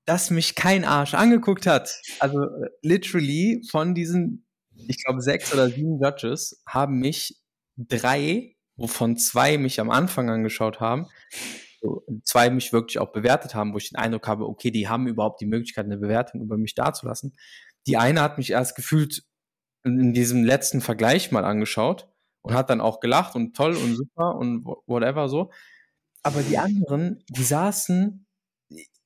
[0.05, 2.01] dass mich kein Arsch angeguckt hat.
[2.19, 2.47] Also
[2.83, 7.41] literally von diesen, ich glaube, sechs oder sieben Judges haben mich
[7.77, 11.07] drei, wovon zwei mich am Anfang angeschaut haben,
[12.25, 15.41] zwei mich wirklich auch bewertet haben, wo ich den Eindruck habe, okay, die haben überhaupt
[15.41, 17.37] die Möglichkeit, eine Bewertung über mich dazulassen.
[17.87, 19.25] Die eine hat mich erst gefühlt
[19.85, 22.09] in diesem letzten Vergleich mal angeschaut
[22.43, 25.51] und hat dann auch gelacht und toll und super und whatever so.
[26.23, 28.27] Aber die anderen, die saßen,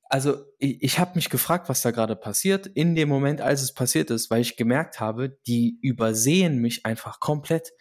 [0.08, 3.74] also ich, ich habe mich gefragt, was da gerade passiert, in dem Moment, als es
[3.74, 7.72] passiert ist, weil ich gemerkt habe, die übersehen mich einfach komplett.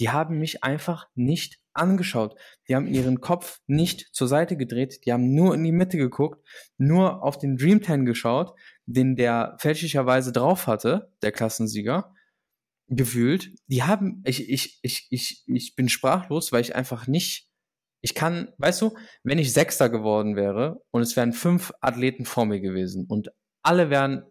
[0.00, 2.36] Die haben mich einfach nicht angeschaut.
[2.68, 5.04] Die haben ihren Kopf nicht zur Seite gedreht.
[5.04, 6.46] Die haben nur in die Mitte geguckt,
[6.78, 8.54] nur auf den Dream Ten geschaut,
[8.86, 12.14] den der fälschlicherweise drauf hatte, der Klassensieger
[12.88, 13.50] gefühlt.
[13.66, 17.48] Die haben, ich, ich, ich, ich, ich bin sprachlos, weil ich einfach nicht,
[18.00, 22.44] ich kann, weißt du, wenn ich Sechster geworden wäre und es wären fünf Athleten vor
[22.44, 23.30] mir gewesen und
[23.62, 24.24] alle wären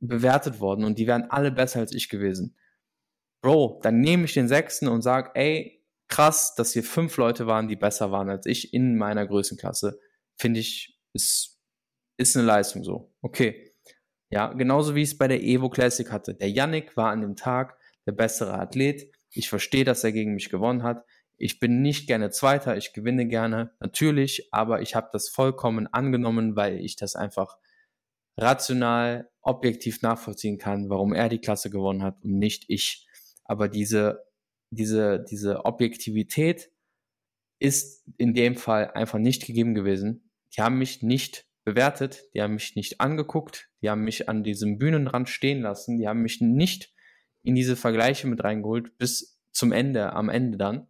[0.00, 2.56] bewertet worden und die wären alle besser als ich gewesen.
[3.42, 5.79] Bro, dann nehme ich den Sechsten und sag, ey,
[6.10, 9.98] krass, dass hier fünf Leute waren, die besser waren als ich in meiner Größenklasse.
[10.36, 11.58] Finde ich, ist,
[12.18, 13.14] ist eine Leistung so.
[13.22, 13.72] Okay.
[14.32, 16.34] Ja, genauso wie ich es bei der Evo Classic hatte.
[16.34, 19.10] Der Yannick war an dem Tag der bessere Athlet.
[19.32, 21.04] Ich verstehe, dass er gegen mich gewonnen hat.
[21.36, 26.54] Ich bin nicht gerne Zweiter, ich gewinne gerne, natürlich, aber ich habe das vollkommen angenommen,
[26.54, 27.56] weil ich das einfach
[28.36, 33.06] rational, objektiv nachvollziehen kann, warum er die Klasse gewonnen hat und nicht ich.
[33.44, 34.22] Aber diese,
[34.70, 36.70] diese, diese Objektivität
[37.58, 40.30] ist in dem Fall einfach nicht gegeben gewesen.
[40.56, 44.78] Die haben mich nicht bewertet, die haben mich nicht angeguckt, die haben mich an diesem
[44.78, 46.92] Bühnenrand stehen lassen, die haben mich nicht
[47.42, 50.89] in diese Vergleiche mit reingeholt, bis zum Ende, am Ende dann.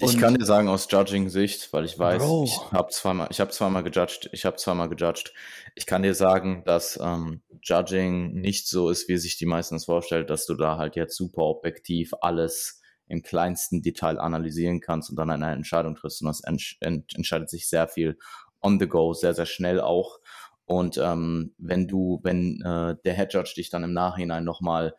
[0.00, 2.44] Und ich kann dir sagen aus Judging-Sicht, weil ich weiß, Bro.
[2.44, 5.32] ich habe zweimal, ich habe zweimal gejudged, ich habe zweimal gejudged.
[5.74, 9.86] Ich kann dir sagen, dass ähm, Judging nicht so ist, wie sich die meisten es
[9.86, 15.16] vorstellen, dass du da halt jetzt super objektiv alles im kleinsten Detail analysieren kannst und
[15.16, 16.22] dann eine Entscheidung triffst.
[16.22, 18.18] Und das ent ent entscheidet sich sehr viel
[18.60, 20.18] on the go, sehr, sehr schnell auch.
[20.64, 24.94] Und ähm, wenn du, wenn äh, der Head Judge dich dann im Nachhinein nochmal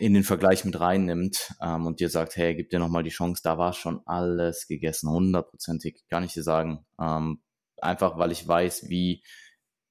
[0.00, 3.42] in den Vergleich mit reinnimmt ähm, und dir sagt, hey, gib dir nochmal die Chance,
[3.42, 6.84] da war schon alles gegessen, hundertprozentig, kann ich dir sagen.
[7.00, 7.40] Ähm,
[7.80, 9.22] einfach weil ich weiß, wie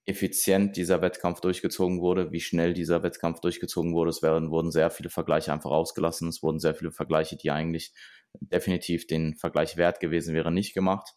[0.05, 4.09] effizient dieser Wettkampf durchgezogen wurde, wie schnell dieser Wettkampf durchgezogen wurde.
[4.09, 6.29] Es werden, wurden sehr viele Vergleiche einfach ausgelassen.
[6.29, 7.93] Es wurden sehr viele Vergleiche, die eigentlich
[8.39, 11.13] definitiv den Vergleich wert gewesen wären, nicht gemacht.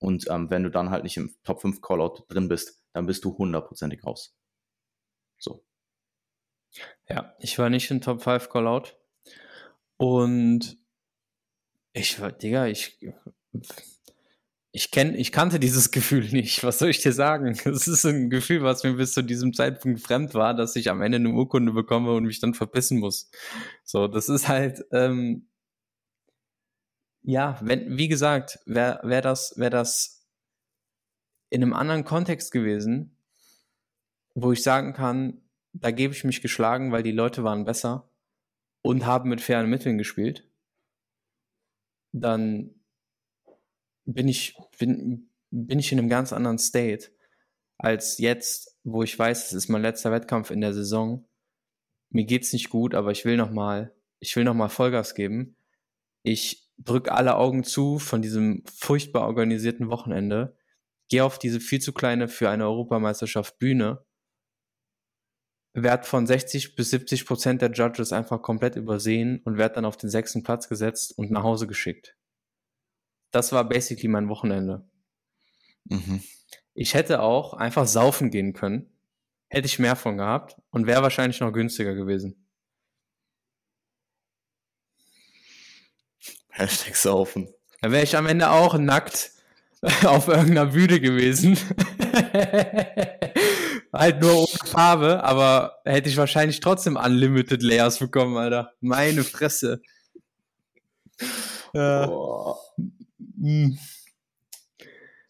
[0.00, 3.24] Und ähm, wenn du dann halt nicht im Top 5 Callout drin bist, dann bist
[3.24, 4.36] du hundertprozentig raus.
[5.38, 5.64] So.
[7.08, 8.88] Ja, ich war nicht im Top 5 Callout.
[9.96, 10.78] Und
[11.92, 12.98] ich war, Digga, ich,
[14.72, 16.62] ich kenn, ich kannte dieses Gefühl nicht.
[16.62, 17.58] Was soll ich dir sagen?
[17.64, 21.02] Es ist ein Gefühl, was mir bis zu diesem Zeitpunkt fremd war, dass ich am
[21.02, 23.30] Ende eine Urkunde bekomme und mich dann verpissen muss.
[23.84, 25.48] So, das ist halt, ähm,
[27.22, 30.26] ja, wenn, wie gesagt, wäre wär das, wär das
[31.50, 33.16] in einem anderen Kontext gewesen,
[34.34, 35.42] wo ich sagen kann,
[35.72, 38.10] da gebe ich mich geschlagen, weil die Leute waren besser
[38.82, 40.48] und haben mit fairen Mitteln gespielt,
[42.12, 42.74] dann
[44.04, 47.10] bin ich, bin, bin ich in einem ganz anderen State
[47.76, 51.28] als jetzt, wo ich weiß, es ist mein letzter Wettkampf in der Saison.
[52.10, 55.56] Mir geht's nicht gut, aber ich will noch mal, ich will noch Vollgas geben.
[56.22, 60.56] Ich drück alle Augen zu von diesem furchtbar organisierten Wochenende,
[61.08, 64.04] gehe auf diese viel zu kleine für eine Europameisterschaft Bühne,
[65.82, 69.96] werd von 60 bis 70 Prozent der Judges einfach komplett übersehen und werd dann auf
[69.96, 72.16] den sechsten Platz gesetzt und nach Hause geschickt.
[73.30, 74.88] Das war basically mein Wochenende.
[75.84, 76.22] Mhm.
[76.74, 78.92] Ich hätte auch einfach saufen gehen können,
[79.48, 82.46] hätte ich mehr von gehabt und wäre wahrscheinlich noch günstiger gewesen.
[86.48, 87.48] Hashtag saufen.
[87.80, 89.32] Da wäre ich am Ende auch nackt
[90.04, 91.58] auf irgendeiner Bühne gewesen.
[93.92, 98.72] halt nur ohne Farbe, aber hätte ich wahrscheinlich trotzdem Unlimited Layers bekommen, Alter.
[98.80, 99.82] Meine Fresse.
[101.72, 102.08] Ja.
[103.40, 103.78] Hm.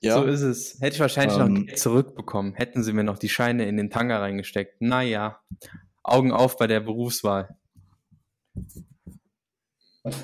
[0.01, 0.15] ja.
[0.15, 0.81] So ist es.
[0.81, 2.55] Hätte ich wahrscheinlich ähm, noch Geld zurückbekommen.
[2.55, 4.81] Hätten sie mir noch die Scheine in den Tanga reingesteckt.
[4.81, 5.41] Naja.
[6.03, 7.57] Augen auf bei der Berufswahl.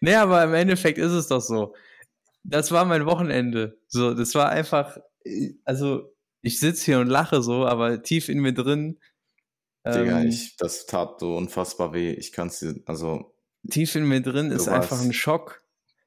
[0.00, 1.74] nee, aber im Endeffekt ist es doch so.
[2.42, 3.78] Das war mein Wochenende.
[3.86, 4.98] So, das war einfach,
[5.64, 8.98] also ich sitze hier und lache so, aber tief in mir drin
[9.86, 12.12] Digga, ähm, ich, das tat so unfassbar weh.
[12.12, 13.34] Ich kann es dir, also.
[13.70, 15.62] Tief in mir drin ist einfach ein Schock.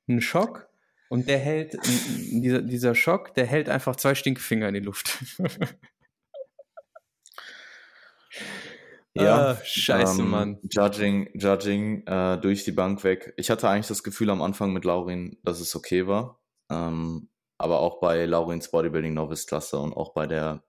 [0.08, 0.70] Ein Schock.
[1.10, 1.78] Und der hält,
[2.32, 5.24] dieser, dieser Schock, der hält einfach zwei Stinkefinger in die Luft.
[9.16, 10.60] Ja, ah, scheiße, ähm, Mann.
[10.64, 13.34] Judging, Judging äh, durch die Bank weg.
[13.38, 16.42] Ich hatte eigentlich das Gefühl am Anfang mit Laurin, dass es okay war.
[16.72, 20.64] Ähm, aber auch bei Laurins Bodybuilding Novice Klasse und auch bei der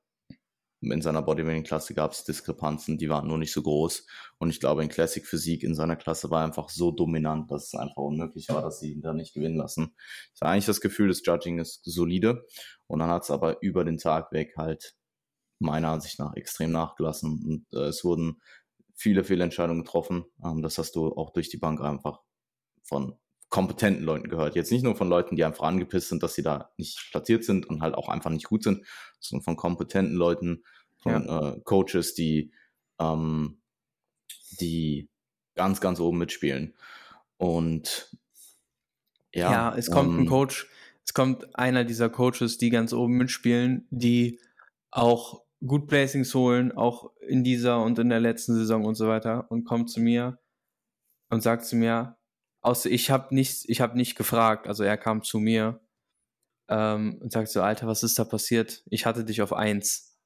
[0.93, 4.07] in seiner Bodybuilding-Klasse gab es Diskrepanzen, die waren nur nicht so groß.
[4.39, 7.75] Und ich glaube, in Classic Physik in seiner Klasse war einfach so dominant, dass es
[7.75, 9.95] einfach unmöglich war, dass sie ihn da nicht gewinnen lassen.
[10.35, 12.45] Ich habe eigentlich das Gefühl, das Judging ist solide.
[12.87, 14.95] Und dann hat es aber über den Tag weg halt
[15.59, 17.43] meiner Ansicht nach extrem nachgelassen.
[17.45, 18.41] Und äh, es wurden
[18.95, 20.25] viele Fehlentscheidungen getroffen.
[20.45, 22.21] Ähm, das hast du auch durch die Bank einfach
[22.83, 23.17] von
[23.49, 24.57] kompetenten Leuten gehört.
[24.57, 27.67] Jetzt nicht nur von Leuten, die einfach angepisst sind, dass sie da nicht platziert sind
[27.67, 28.85] und halt auch einfach nicht gut sind,
[29.21, 30.65] sondern von kompetenten Leuten,
[30.97, 31.53] von ja.
[31.53, 32.53] äh, Coaches, die,
[32.99, 33.61] ähm,
[34.61, 35.09] die
[35.55, 36.75] ganz, ganz oben mitspielen.
[37.37, 38.17] Und
[39.33, 40.69] ja, ja es kommt ähm, ein Coach,
[41.05, 44.41] es kommt einer dieser Coaches, die ganz oben mitspielen, die
[44.91, 49.51] auch gut Placings holen, auch in dieser und in der letzten Saison und so weiter
[49.51, 50.39] und kommt zu mir
[51.31, 52.17] und sagt zu mir,
[52.61, 55.81] außer ich habe nicht, ich habe nicht gefragt, also er kam zu mir
[56.69, 58.83] ähm, und sagt so, Alter, was ist da passiert?
[58.87, 60.19] Ich hatte dich auf eins.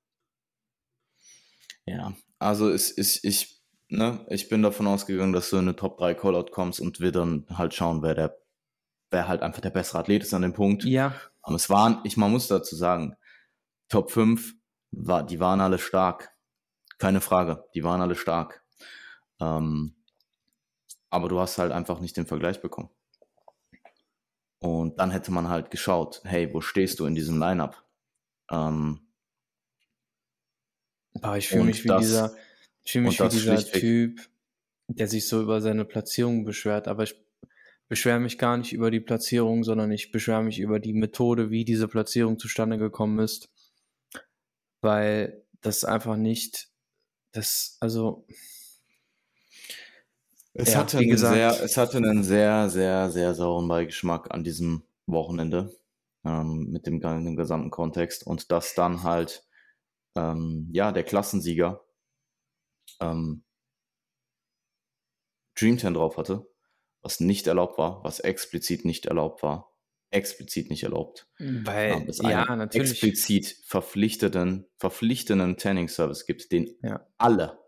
[1.87, 5.99] Ja, also es ist, ich, ne, ich bin davon ausgegangen, dass du in eine Top
[5.99, 8.39] 3 Callout kommst und wir dann halt schauen, wer der,
[9.11, 10.85] wer halt einfach der bessere Athlet ist an dem Punkt.
[10.85, 11.15] Ja.
[11.43, 13.17] Aber es waren, ich, man muss dazu sagen,
[13.89, 14.58] Top 5
[14.91, 16.35] war, die waren alle stark.
[16.99, 18.65] Keine Frage, die waren alle stark.
[19.41, 19.95] Ähm,
[21.11, 22.91] aber du hast halt einfach nicht den Vergleich bekommen.
[24.59, 27.85] Und dann hätte man halt geschaut, hey, wo stehst du in diesem Lineup?
[28.51, 29.01] Ähm,
[31.37, 32.37] ich fühle mich wie das, dieser,
[32.83, 34.21] ich fühle mich wie dieser Typ,
[34.89, 37.15] der sich so über seine Platzierung beschwert, aber ich
[37.89, 41.65] beschwere mich gar nicht über die Platzierung, sondern ich beschwere mich über die Methode, wie
[41.65, 43.49] diese Platzierung zustande gekommen ist
[44.81, 46.69] weil das einfach nicht,
[47.33, 48.27] das, also.
[50.55, 54.43] Es, ja, hatte einen gesagt, sehr, es hatte einen sehr, sehr, sehr sauren Beigeschmack an
[54.43, 55.77] diesem Wochenende
[56.25, 59.47] ähm, mit dem, dem, gesamten Kontext und dass dann halt,
[60.17, 61.85] ähm, ja, der Klassensieger
[63.01, 63.45] ähm,
[65.55, 66.49] Dream 10 drauf hatte,
[67.03, 69.68] was nicht erlaubt war, was explizit nicht erlaubt war
[70.11, 71.29] explizit nicht erlaubt.
[71.39, 72.91] Weil, ähm, es ja, natürlich.
[72.91, 77.07] explizit verpflichteten, verpflichtenden Tanning-Service gibt, den ja.
[77.19, 77.59] alle,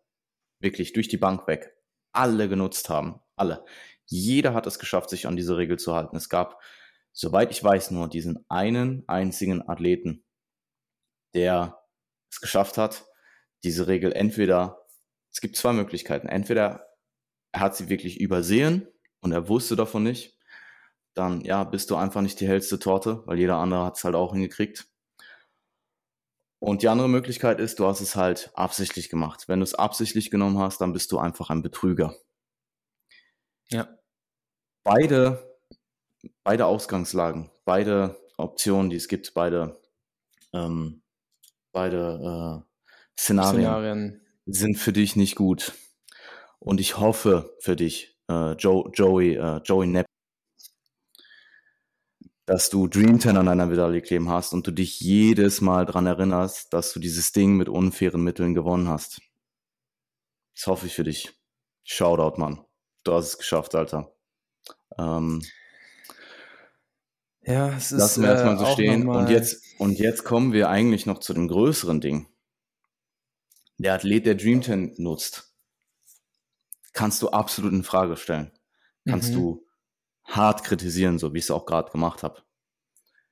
[0.59, 1.76] wirklich durch die Bank weg,
[2.12, 3.20] alle genutzt haben.
[3.36, 3.64] Alle.
[4.07, 6.16] Jeder hat es geschafft, sich an diese Regel zu halten.
[6.16, 6.61] Es gab,
[7.12, 10.24] soweit ich weiß, nur diesen einen einzigen Athleten,
[11.34, 11.80] der
[12.30, 13.05] es geschafft hat,
[13.62, 14.86] diese Regel entweder,
[15.32, 16.86] es gibt zwei Möglichkeiten, entweder
[17.53, 18.88] er hat sie wirklich übersehen
[19.20, 20.39] und er wusste davon nicht,
[21.14, 24.14] dann ja, bist du einfach nicht die hellste Torte, weil jeder andere hat es halt
[24.14, 24.86] auch hingekriegt.
[26.61, 29.48] Und die andere Möglichkeit ist, du hast es halt absichtlich gemacht.
[29.48, 32.14] Wenn du es absichtlich genommen hast, dann bist du einfach ein Betrüger.
[33.70, 33.88] Ja.
[34.84, 35.56] Beide,
[36.44, 39.80] beide Ausgangslagen, beide Optionen, die es gibt, beide,
[40.52, 41.02] ähm,
[41.72, 45.72] beide äh, Szenarien, Szenarien, sind für dich nicht gut.
[46.58, 50.09] Und ich hoffe für dich, äh, Joe, Joey, äh, Joey Nepp
[52.51, 56.07] dass du Dream 10 an deiner Medaille kleben hast und du dich jedes Mal daran
[56.07, 59.22] erinnerst, dass du dieses Ding mit unfairen Mitteln gewonnen hast.
[60.57, 61.32] Das hoffe ich für dich.
[61.84, 62.64] Shoutout, Mann.
[63.05, 64.12] Du hast es geschafft, Alter.
[64.98, 65.44] Ähm,
[67.42, 68.01] ja, es ist.
[68.01, 69.09] Lassen wir erstmal so äh, stehen.
[69.09, 72.26] Und jetzt, und jetzt kommen wir eigentlich noch zu dem größeren Ding.
[73.78, 75.55] Der Athlet, der Dream 10 nutzt,
[76.94, 78.51] kannst du absolut in Frage stellen.
[79.07, 79.34] Kannst mhm.
[79.36, 79.66] du
[80.31, 82.43] hart kritisieren, so wie ich es auch gerade gemacht habe.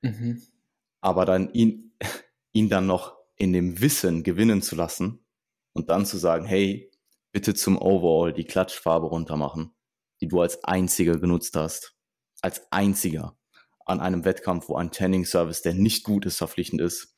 [0.01, 0.41] Mhm.
[1.01, 1.93] Aber dann ihn,
[2.51, 5.25] ihn dann noch in dem Wissen gewinnen zu lassen
[5.73, 6.91] und dann zu sagen, hey,
[7.31, 9.71] bitte zum Overall die Klatschfarbe runtermachen,
[10.21, 11.95] die du als einziger genutzt hast.
[12.41, 13.37] Als einziger
[13.85, 17.15] an einem Wettkampf, wo ein Tanning-Service, der nicht gut ist, verpflichtend ist,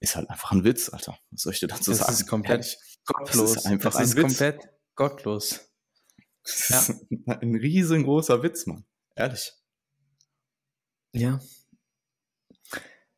[0.00, 1.18] ist halt einfach ein Witz, Alter.
[1.30, 2.10] Was soll ich dir dazu das sagen?
[2.10, 3.54] Das ist komplett gottlos.
[3.54, 4.22] Das ist einfach das ein ist Witz.
[4.22, 5.72] komplett gottlos.
[6.68, 6.84] Ja.
[7.40, 8.84] ein riesengroßer Witz, Mann.
[9.16, 9.52] Ehrlich.
[11.12, 11.40] Ja.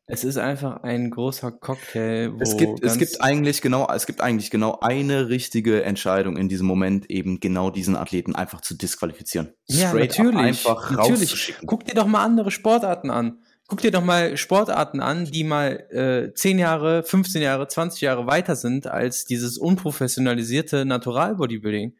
[0.09, 2.31] Es ist einfach ein großer Cocktail.
[2.39, 6.65] es gibt, es gibt eigentlich genau, es gibt eigentlich genau eine richtige Entscheidung in diesem
[6.65, 9.53] Moment, eben genau diesen Athleten einfach zu disqualifizieren.
[9.65, 10.39] Ja, Straight natürlich.
[10.39, 11.55] Einfach natürlich.
[11.65, 13.39] Guck dir doch mal andere Sportarten an.
[13.67, 18.27] guck dir doch mal Sportarten an, die mal äh, 10 Jahre, 15 Jahre, 20 Jahre
[18.27, 21.97] weiter sind als dieses unprofessionalisierte Natural-Bodybuilding.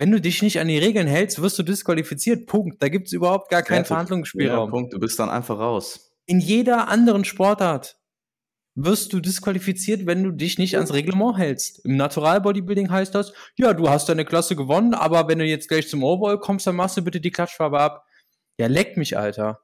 [0.00, 2.46] Wenn du dich nicht an die Regeln hältst, wirst du disqualifiziert.
[2.46, 2.82] Punkt.
[2.82, 4.70] Da gibt's überhaupt gar keinen Verhandlungsspielraum.
[4.70, 4.94] Ja, Punkt.
[4.94, 6.16] Du bist dann einfach raus.
[6.24, 7.98] In jeder anderen Sportart
[8.74, 11.84] wirst du disqualifiziert, wenn du dich nicht ans Reglement hältst.
[11.84, 15.68] Im Natural Bodybuilding heißt das, ja, du hast deine Klasse gewonnen, aber wenn du jetzt
[15.68, 18.06] gleich zum Overall kommst, dann machst du bitte die Klatschfarbe ab.
[18.56, 19.60] Ja, leck mich, Alter.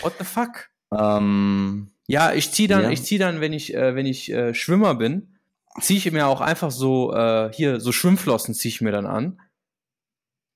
[0.00, 0.68] What the fuck?
[0.94, 2.90] Ähm, ja, ich zieh dann, ja.
[2.90, 5.33] ich zieh dann, wenn ich, äh, wenn ich äh, Schwimmer bin,
[5.80, 9.40] ziehe ich mir auch einfach so äh, hier so Schwimmflossen ziehe ich mir dann an,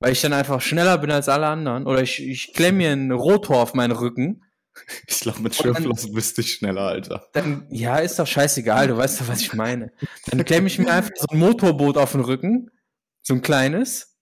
[0.01, 1.87] weil ich dann einfach schneller bin als alle anderen.
[1.87, 4.43] Oder ich, ich klemme mir einen Rotor auf meinen Rücken
[5.07, 7.27] Ich glaube, mit Schwimmflossen bist du schneller, Alter.
[7.33, 9.93] Dann, ja, ist doch scheißegal, du weißt doch, was ich meine.
[10.27, 12.71] Dann klemme ich mir einfach so ein Motorboot auf den Rücken,
[13.23, 14.17] so ein kleines.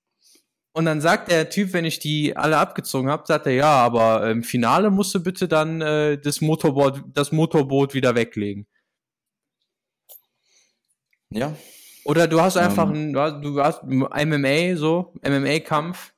[0.72, 4.30] Und dann sagt der Typ, wenn ich die alle abgezogen habe, sagt er, ja, aber
[4.30, 8.66] im Finale musst du bitte dann äh, das Motorboot, das Motorboot wieder weglegen.
[11.30, 11.56] Ja.
[12.04, 13.12] Oder du hast einfach ähm.
[13.12, 16.12] du hast, du hast MMA, so, MMA-Kampf,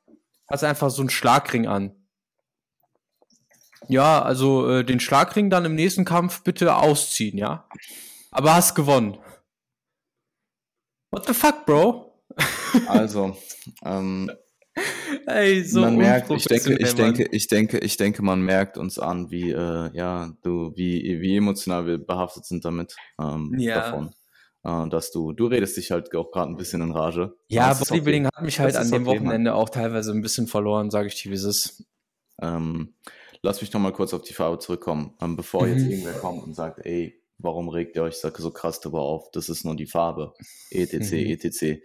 [0.48, 1.94] hast einfach so einen Schlagring an.
[3.88, 7.66] Ja, also äh, den Schlagring dann im nächsten Kampf bitte ausziehen, ja?
[8.30, 9.16] Aber hast gewonnen.
[11.10, 12.04] What the fuck, Bro?
[12.86, 13.34] Also,
[13.82, 14.30] ähm,
[15.26, 18.98] Ey, so man merkt, ich denke, ich denke, ich denke, ich denke, man merkt uns
[18.98, 23.76] an, wie, äh, ja, du, wie, wie emotional wir behaftet sind damit, ähm, ja.
[23.76, 24.14] davon.
[24.68, 27.34] Äh, dass du, du redest dich halt auch gerade ein bisschen in Rage.
[27.48, 28.36] Ja, Bodybuilding okay.
[28.36, 29.60] hat mich halt das an dem okay, Wochenende Mann.
[29.60, 31.84] auch teilweise ein bisschen verloren, sage ich dir, wie es ist.
[32.40, 32.94] Ähm,
[33.40, 35.72] lass mich noch mal kurz auf die Farbe zurückkommen, ähm, bevor mhm.
[35.72, 39.30] jetzt irgendwer kommt und sagt, ey, warum regt ihr euch so krass darüber auf?
[39.30, 40.34] Das ist nur die Farbe.
[40.70, 41.30] ETC, mhm.
[41.30, 41.82] ETC.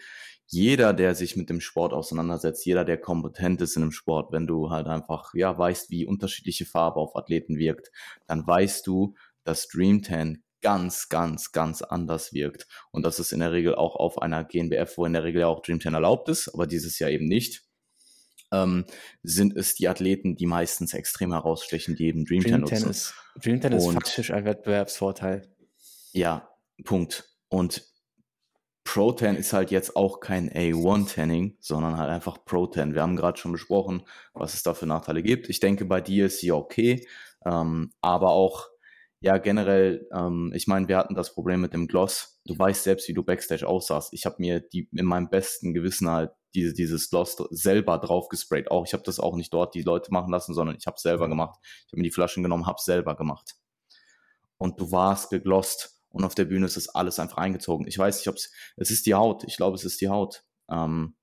[0.47, 4.45] Jeder, der sich mit dem Sport auseinandersetzt, jeder, der kompetent ist in dem Sport, wenn
[4.45, 7.91] du halt einfach, ja, weißt, wie unterschiedliche Farbe auf Athleten wirkt,
[8.27, 9.15] dann weißt du,
[9.45, 12.67] dass Dream 10 ganz, ganz, ganz anders wirkt.
[12.89, 15.47] Und das ist in der Regel auch auf einer GNBF, wo in der Regel ja
[15.47, 17.63] auch Dream 10 erlaubt ist, aber dieses Jahr eben nicht
[18.53, 18.85] ähm,
[19.23, 22.89] sind es die Athleten, die meistens extrem herausstechen, die eben Dream, Dream nutzen.
[22.89, 25.49] Ist, Dream Ten ist faktisch ein Wettbewerbsvorteil.
[26.13, 26.49] Ja,
[26.85, 27.29] Punkt.
[27.49, 27.85] Und
[28.83, 32.93] Pro 10 ist halt jetzt auch kein A1-Tanning, sondern halt einfach Pro 10.
[32.93, 34.03] Wir haben gerade schon besprochen,
[34.33, 35.49] was es da für Nachteile gibt.
[35.49, 37.07] Ich denke, bei dir ist sie okay,
[37.45, 38.67] ähm, aber auch
[39.23, 42.41] ja, generell, ähm, ich meine, wir hatten das Problem mit dem Gloss.
[42.45, 44.11] Du weißt selbst, wie du Backstage aussahst.
[44.11, 48.69] Ich habe mir die in meinem besten Gewissen halt diese, dieses Gloss selber drauf gesprayt.
[48.69, 51.29] Auch ich habe das auch nicht dort die Leute machen lassen, sondern ich habe selber
[51.29, 51.57] gemacht.
[51.63, 53.55] Ich habe mir die Flaschen genommen, habe selber gemacht.
[54.57, 57.87] Und du warst geglost und auf der Bühne ist das alles einfach eingezogen.
[57.87, 59.45] Ich weiß nicht, ob es, es ist die Haut.
[59.45, 61.15] Ich glaube, es ist die Haut, ähm,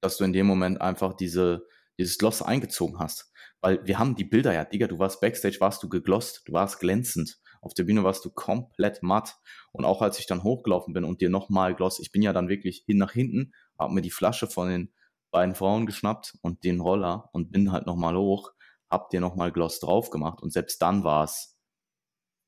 [0.00, 1.64] dass du in dem Moment einfach diese
[2.00, 3.32] dieses Gloss eingezogen hast.
[3.60, 6.80] Weil wir haben die Bilder ja, Digga, du warst Backstage, warst du geglost, du warst
[6.80, 7.38] glänzend.
[7.60, 9.38] Auf der Bühne warst du komplett matt.
[9.72, 12.48] Und auch als ich dann hochgelaufen bin und dir nochmal gloss, ich bin ja dann
[12.48, 14.92] wirklich hin nach hinten, hab mir die Flasche von den
[15.30, 18.52] beiden Frauen geschnappt und den Roller und bin halt nochmal hoch,
[18.88, 21.56] hab dir nochmal Gloss drauf gemacht und selbst dann war es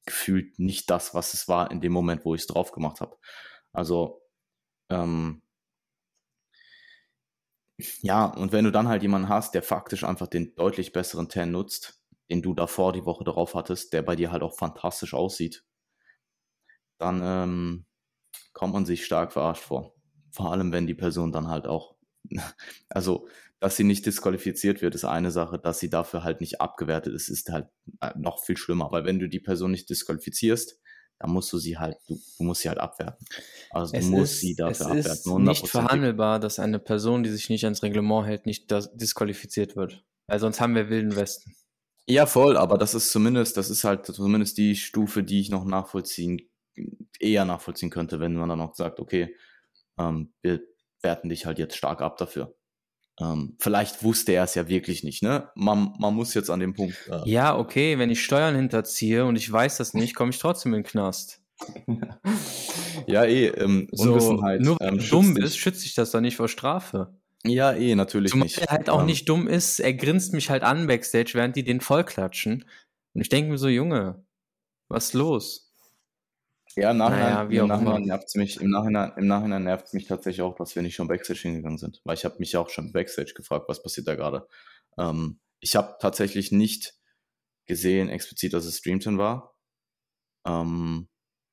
[0.04, 3.16] gefühlt nicht das, was es war in dem Moment, wo ich es drauf gemacht habe.
[3.72, 4.22] Also
[4.90, 5.42] ähm,
[8.00, 11.50] ja, und wenn du dann halt jemanden hast, der faktisch einfach den deutlich besseren Tan
[11.50, 15.64] nutzt, den du davor die Woche darauf hattest, der bei dir halt auch fantastisch aussieht,
[16.98, 17.86] dann ähm,
[18.52, 19.94] kommt man sich stark verarscht vor.
[20.30, 21.96] Vor allem, wenn die Person dann halt auch,
[22.88, 23.28] also,
[23.60, 27.28] dass sie nicht disqualifiziert wird, ist eine Sache, dass sie dafür halt nicht abgewertet ist,
[27.28, 27.68] ist halt
[28.00, 30.80] äh, noch viel schlimmer, weil wenn du die Person nicht disqualifizierst,
[31.22, 33.24] dann musst du sie halt, du, du musst sie halt abwerten.
[33.70, 35.10] Also es du musst ist, sie dafür abwerten.
[35.10, 39.76] Es ist nicht verhandelbar, dass eine Person, die sich nicht ans Reglement hält, nicht disqualifiziert
[39.76, 40.04] wird.
[40.26, 41.54] Weil sonst haben wir Wilden Westen.
[42.08, 45.64] Ja, voll, aber das ist zumindest, das ist halt zumindest die Stufe, die ich noch
[45.64, 46.42] nachvollziehen,
[47.20, 49.36] eher nachvollziehen könnte, wenn man dann noch sagt, okay,
[49.98, 50.60] ähm, wir
[51.02, 52.52] werten dich halt jetzt stark ab dafür.
[53.20, 55.50] Ähm, vielleicht wusste er es ja wirklich nicht, ne?
[55.54, 56.96] Man, man muss jetzt an dem Punkt.
[57.10, 60.72] Äh ja, okay, wenn ich Steuern hinterziehe und ich weiß das nicht, komme ich trotzdem
[60.72, 61.40] in den Knast.
[63.06, 64.60] ja, eh, ähm, so, Unwissenheit.
[64.62, 67.14] Nur weil ähm, du dumm bist, schützt sich das dann nicht vor Strafe.
[67.44, 68.58] Ja, eh, natürlich Zumal nicht.
[68.58, 71.64] er halt auch ähm, nicht dumm ist, er grinst mich halt an Backstage, während die
[71.64, 72.64] den vollklatschen.
[73.14, 74.24] Und ich denke mir so, Junge,
[74.88, 75.71] was ist los?
[76.76, 79.86] Ja, im Nachhinein, naja, wie im Nachhinein nervt es mich, im Nachhinein, im Nachhinein nervt
[79.86, 82.00] es mich tatsächlich auch, dass wir nicht schon Backstage hingegangen sind.
[82.04, 84.48] Weil ich habe mich auch schon Backstage gefragt, was passiert da gerade.
[84.98, 86.94] Ähm, ich habe tatsächlich nicht
[87.66, 89.54] gesehen, explizit, dass es Streamton war.
[90.46, 91.08] Ähm,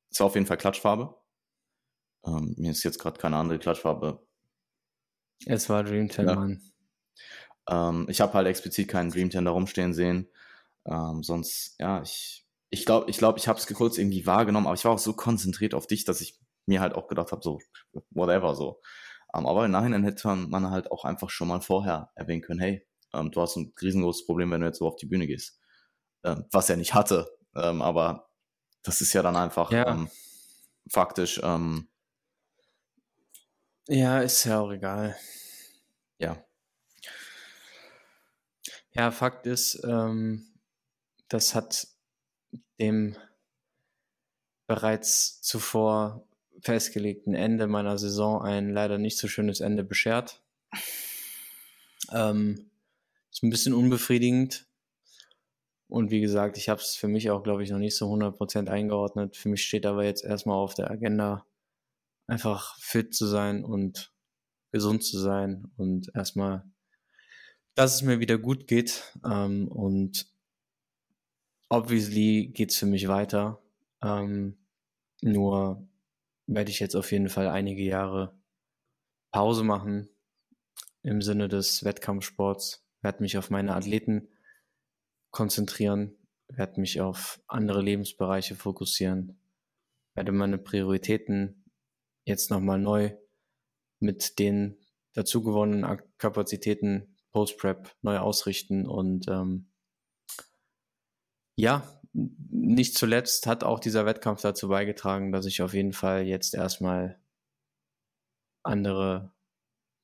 [0.10, 1.16] es war auf jeden Fall Klatschfarbe.
[2.26, 4.26] Ähm, mir ist jetzt gerade keine andere Klatschfarbe.
[5.46, 6.36] Es war Dreamton, ja.
[6.36, 6.62] Mann.
[7.70, 10.30] Ähm, ich habe halt explizit keinen Dreamton da rumstehen sehen.
[10.86, 14.76] Ähm, sonst, ja, ich ich glaube, ich, glaub, ich habe es kurz irgendwie wahrgenommen, aber
[14.76, 17.60] ich war auch so konzentriert auf dich, dass ich mir halt auch gedacht habe, so,
[18.12, 18.80] whatever, so.
[19.32, 22.60] Um, ähm, aber im Nachhinein hätte man halt auch einfach schon mal vorher erwähnen können,
[22.60, 25.60] hey, ähm, du hast ein riesengroßes Problem, wenn du jetzt so auf die Bühne gehst.
[26.24, 28.30] Ähm, was er nicht hatte, ähm, aber
[28.84, 29.88] das ist ja dann einfach ja.
[29.88, 30.10] Ähm,
[30.90, 31.40] faktisch.
[31.44, 31.90] Ähm,
[33.88, 35.16] ja, ist ja auch egal.
[36.20, 36.44] Ja.
[38.92, 39.82] Ja, Fakt ist,
[41.30, 41.88] das hat
[42.80, 43.16] dem
[44.68, 46.24] bereits zuvor
[46.62, 50.42] festgelegten Ende meiner Saison ein leider nicht so schönes Ende beschert.
[52.12, 52.70] Ähm,
[53.32, 54.68] ist ein bisschen unbefriedigend.
[55.88, 58.68] Und wie gesagt, ich habe es für mich auch, glaube ich, noch nicht so 100%
[58.68, 59.36] eingeordnet.
[59.36, 61.46] Für mich steht aber jetzt erstmal auf der Agenda,
[62.28, 64.14] einfach fit zu sein und
[64.72, 66.64] gesund zu sein und erstmal,
[67.74, 69.16] dass es mir wieder gut geht.
[69.26, 70.28] Ähm, und
[71.70, 73.62] obviously geht es für mich weiter.
[74.04, 74.58] Ähm,
[75.22, 75.88] nur
[76.48, 78.38] werde ich jetzt auf jeden Fall einige Jahre
[79.32, 80.10] Pause machen
[81.04, 84.30] im Sinne des Wettkampfsports, werde mich auf meine Athleten
[85.32, 86.18] konzentrieren,
[86.48, 89.40] werde mich auf andere Lebensbereiche fokussieren,
[90.16, 91.66] werde meine Prioritäten
[92.26, 93.16] jetzt nochmal neu
[94.00, 94.78] mit den
[95.14, 99.69] dazugewonnenen Kapazitäten Post-Prep neu ausrichten und ähm,
[101.60, 101.84] ja,
[102.14, 107.20] nicht zuletzt hat auch dieser Wettkampf dazu beigetragen, dass ich auf jeden Fall jetzt erstmal
[108.64, 109.34] andere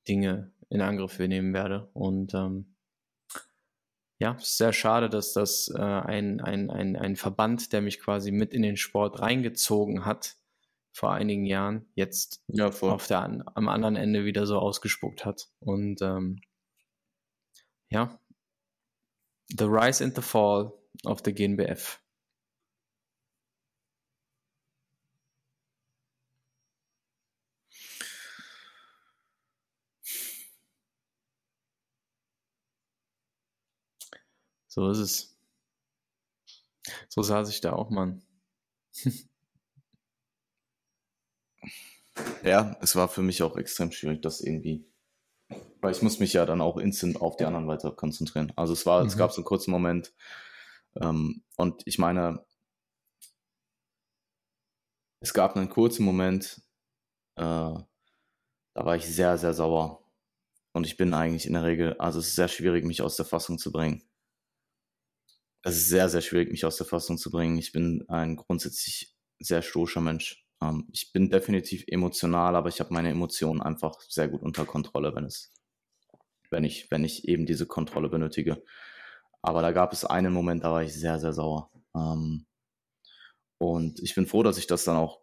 [0.05, 1.89] Dinge in Angriff nehmen werde.
[1.93, 2.75] Und ähm,
[4.19, 8.01] ja, es ist sehr schade, dass das äh, ein, ein, ein, ein Verband, der mich
[8.01, 10.35] quasi mit in den Sport reingezogen hat,
[10.91, 15.49] vor einigen Jahren, jetzt ja, auf der, am anderen Ende wieder so ausgespuckt hat.
[15.59, 16.41] Und ähm,
[17.89, 18.19] ja,
[19.57, 20.73] The Rise and the Fall
[21.03, 21.99] auf der GNBF.
[34.75, 35.37] So ist es.
[37.07, 38.21] So saß ich da auch, Mann.
[42.43, 44.85] ja, es war für mich auch extrem schwierig, das irgendwie.
[45.79, 48.51] Weil ich muss mich ja dann auch instant auf die anderen weiter konzentrieren.
[48.57, 49.07] Also es war, mhm.
[49.07, 50.13] es gab so einen kurzen Moment,
[51.01, 52.45] ähm, und ich meine,
[55.21, 56.61] es gab einen kurzen Moment,
[57.35, 57.85] äh, da
[58.75, 60.03] war ich sehr, sehr sauer.
[60.73, 63.25] Und ich bin eigentlich in der Regel, also es ist sehr schwierig, mich aus der
[63.25, 64.03] Fassung zu bringen.
[65.63, 67.57] Es ist sehr, sehr schwierig, mich aus der Fassung zu bringen.
[67.57, 70.45] Ich bin ein grundsätzlich sehr stoischer Mensch.
[70.61, 75.15] Ähm, ich bin definitiv emotional, aber ich habe meine Emotionen einfach sehr gut unter Kontrolle,
[75.15, 75.53] wenn es,
[76.51, 78.63] wenn ich, wenn ich eben diese Kontrolle benötige.
[79.45, 81.69] Aber da gab es einen Moment, da war ich sehr, sehr sauer.
[81.95, 82.47] Ähm,
[83.59, 85.21] und ich bin froh, dass ich das dann auch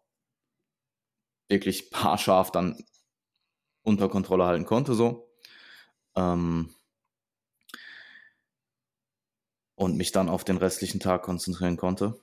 [1.48, 2.84] wirklich haarscharf dann
[3.84, 5.28] unter Kontrolle halten konnte, so.
[6.16, 6.72] Ähm,
[9.74, 12.20] und mich dann auf den restlichen Tag konzentrieren konnte.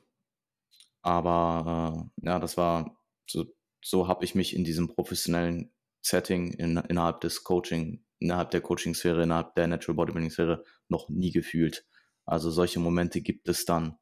[1.01, 2.97] Aber äh, ja, das war
[3.29, 3.43] so,
[3.83, 9.23] so habe ich mich in diesem professionellen Setting in, innerhalb des Coaching, innerhalb der Coaching-Sphäre,
[9.23, 11.85] innerhalb der Natural Bodybuilding-Sphäre noch nie gefühlt.
[12.29, 13.97] Also solche Momente gibt es dann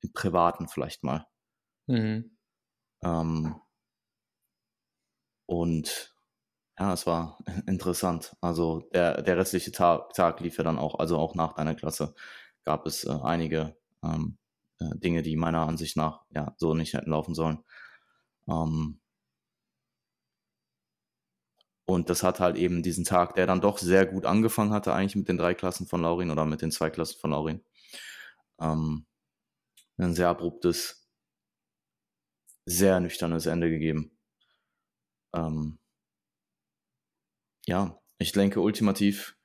[0.00, 1.26] im Privaten vielleicht mal.
[1.86, 2.38] Mhm.
[3.02, 3.60] Ähm,
[5.46, 6.16] und
[6.78, 8.34] ja, es war interessant.
[8.40, 12.14] Also der, der restliche Tag, Tag lief ja dann auch, also auch nach deiner Klasse
[12.64, 14.38] gab es äh, einige ähm,
[14.80, 17.58] äh, Dinge, die meiner Ansicht nach ja so nicht hätten laufen sollen.
[18.48, 19.01] Ähm,
[21.84, 25.16] und das hat halt eben diesen Tag, der dann doch sehr gut angefangen hatte, eigentlich
[25.16, 27.62] mit den drei Klassen von Laurin oder mit den zwei Klassen von Laurin.
[28.60, 29.06] Ähm,
[29.98, 31.08] ein sehr abruptes,
[32.66, 34.16] sehr nüchternes Ende gegeben.
[35.34, 35.78] Ähm,
[37.66, 39.36] ja, ich denke, ultimativ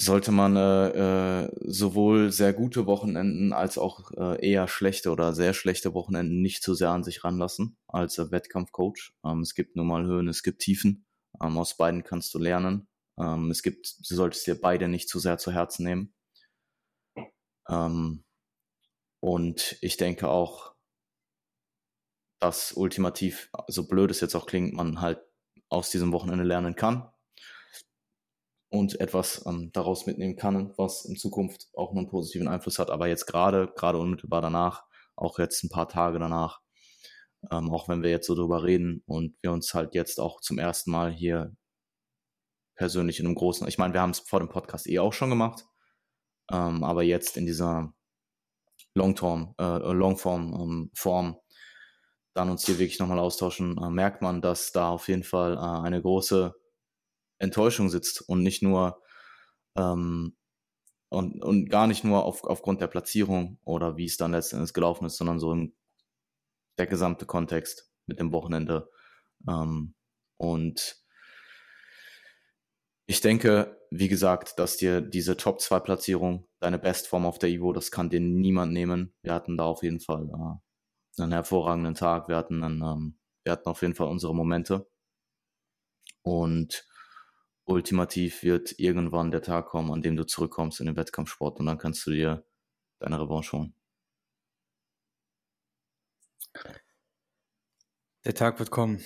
[0.00, 5.52] sollte man äh, äh, sowohl sehr gute Wochenenden als auch äh, eher schlechte oder sehr
[5.52, 9.12] schlechte Wochenenden nicht zu sehr an sich ranlassen als äh, Wettkampfcoach.
[9.24, 11.04] Ähm, es gibt nun mal Höhen, es gibt Tiefen.
[11.42, 12.88] Ähm, aus beiden kannst du lernen.
[13.18, 16.14] Ähm, es gibt, du solltest dir beide nicht zu sehr zu Herzen nehmen.
[17.68, 18.24] Ähm,
[19.20, 20.74] und ich denke auch,
[22.40, 25.20] dass ultimativ, so blöd es jetzt auch klingt, man halt
[25.68, 27.10] aus diesem Wochenende lernen kann
[28.70, 32.90] und etwas ähm, daraus mitnehmen kann, was in Zukunft auch einen positiven Einfluss hat.
[32.90, 34.84] Aber jetzt gerade, gerade unmittelbar danach,
[35.16, 36.60] auch jetzt ein paar Tage danach,
[37.50, 40.58] ähm, auch wenn wir jetzt so drüber reden und wir uns halt jetzt auch zum
[40.58, 41.54] ersten Mal hier
[42.76, 45.30] persönlich in einem großen, ich meine, wir haben es vor dem Podcast eh auch schon
[45.30, 45.66] gemacht,
[46.50, 47.94] Ähm, aber jetzt in dieser
[48.94, 51.36] Long-Term, äh, Longform-Form ähm,
[52.34, 55.86] dann uns hier wirklich nochmal austauschen, äh, merkt man, dass da auf jeden Fall äh,
[55.86, 56.54] eine große
[57.40, 59.02] Enttäuschung sitzt und nicht nur
[59.76, 60.36] ähm,
[61.10, 65.06] und, und gar nicht nur auf, aufgrund der Platzierung oder wie es dann letztendlich gelaufen
[65.06, 65.74] ist, sondern so im,
[66.78, 68.88] der gesamte Kontext mit dem Wochenende.
[69.48, 69.94] Ähm,
[70.36, 70.96] und
[73.06, 77.72] ich denke, wie gesagt, dass dir diese Top 2 Platzierung, deine Bestform auf der Evo,
[77.72, 79.12] das kann dir niemand nehmen.
[79.22, 82.28] Wir hatten da auf jeden Fall äh, einen hervorragenden Tag.
[82.28, 84.88] Wir hatten, einen, ähm, wir hatten auf jeden Fall unsere Momente.
[86.22, 86.86] Und
[87.70, 91.78] ultimativ wird irgendwann der Tag kommen, an dem du zurückkommst in den Wettkampfsport und dann
[91.78, 92.44] kannst du dir
[92.98, 93.74] deine Revanche holen.
[98.24, 99.02] Der Tag wird kommen.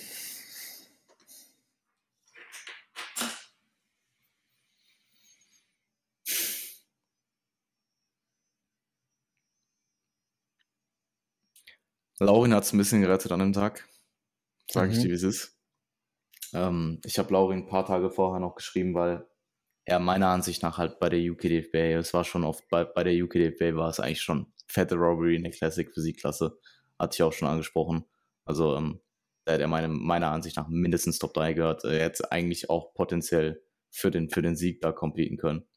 [12.19, 13.87] Laurin hat es ein bisschen gerettet an dem Tag.
[14.69, 14.91] Ich mhm.
[14.91, 15.54] dir, wie es ist.
[16.55, 19.27] Ähm, ich habe Lauri ein paar Tage vorher noch geschrieben, weil
[19.85, 23.23] er meiner Ansicht nach halt bei der UKDFBA, es war schon oft bei, bei der
[23.23, 26.57] UKDFBA war es eigentlich schon fette Robbery in der Classic Physikklasse.
[26.97, 28.05] Hatte ich auch schon angesprochen.
[28.45, 29.01] Also ähm,
[29.43, 31.83] da hätte er meine, meiner Ansicht nach mindestens Top 3 gehört.
[31.83, 35.67] Er hätte eigentlich auch potenziell für den, für den Sieg da competen können.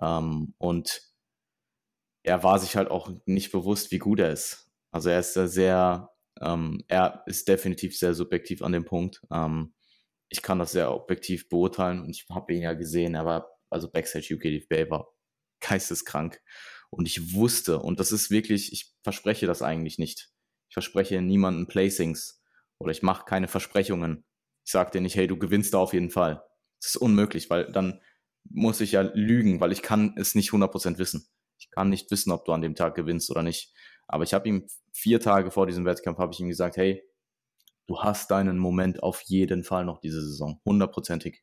[0.00, 1.02] Ähm, und
[2.24, 4.70] er war sich halt auch nicht bewusst, wie gut er ist.
[4.90, 9.22] Also er ist sehr, ähm, er ist definitiv sehr subjektiv an dem Punkt.
[9.30, 9.74] Ähm,
[10.28, 13.90] ich kann das sehr objektiv beurteilen und ich habe ihn ja gesehen, er war, also
[13.90, 15.08] Backstage UK Bay war
[15.60, 16.40] geisteskrank.
[16.90, 20.30] Und ich wusste, und das ist wirklich, ich verspreche das eigentlich nicht.
[20.70, 22.42] Ich verspreche niemanden Placings
[22.78, 24.24] oder ich mache keine Versprechungen.
[24.64, 26.42] Ich sage dir nicht, hey, du gewinnst da auf jeden Fall.
[26.80, 28.00] Das ist unmöglich, weil dann
[28.44, 31.28] muss ich ja lügen, weil ich kann es nicht 100% wissen.
[31.58, 33.74] Ich kann nicht wissen, ob du an dem Tag gewinnst oder nicht.
[34.06, 37.02] Aber ich habe ihm vier Tage vor diesem Wettkampf, habe ich ihm gesagt, hey,
[37.88, 41.42] du hast deinen Moment auf jeden Fall noch diese Saison, hundertprozentig.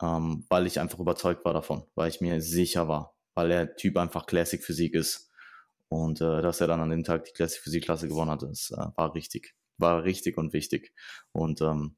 [0.00, 3.96] Ähm, weil ich einfach überzeugt war davon, weil ich mir sicher war, weil der Typ
[3.96, 5.30] einfach Classic Physik ist.
[5.88, 8.70] Und äh, dass er dann an dem Tag die Classic Physik Klasse gewonnen hat, das
[8.70, 9.54] äh, war richtig.
[9.78, 10.92] War richtig und wichtig.
[11.32, 11.96] Und ähm,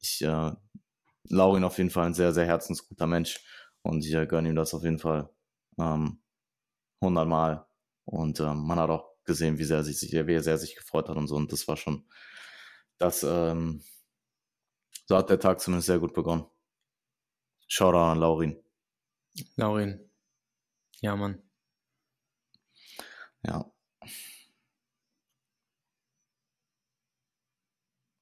[0.00, 0.52] ich äh,
[1.28, 3.40] Laurin auf jeden Fall ein sehr, sehr herzensguter Mensch.
[3.82, 5.30] Und ich äh, gönne ihm das auf jeden Fall
[5.78, 6.22] ähm,
[7.02, 7.66] hundertmal.
[8.04, 11.16] Und ähm, man hat auch gesehen, wie sehr, sich, wie er sehr sich gefreut hat
[11.16, 11.36] und so.
[11.36, 12.06] Und das war schon,
[12.98, 13.82] das, ähm,
[15.06, 16.46] so hat der Tag zumindest sehr gut begonnen.
[17.68, 18.62] Shoutout an Laurin.
[19.56, 20.10] Laurin.
[21.00, 21.42] Ja, Mann.
[23.42, 23.70] Ja.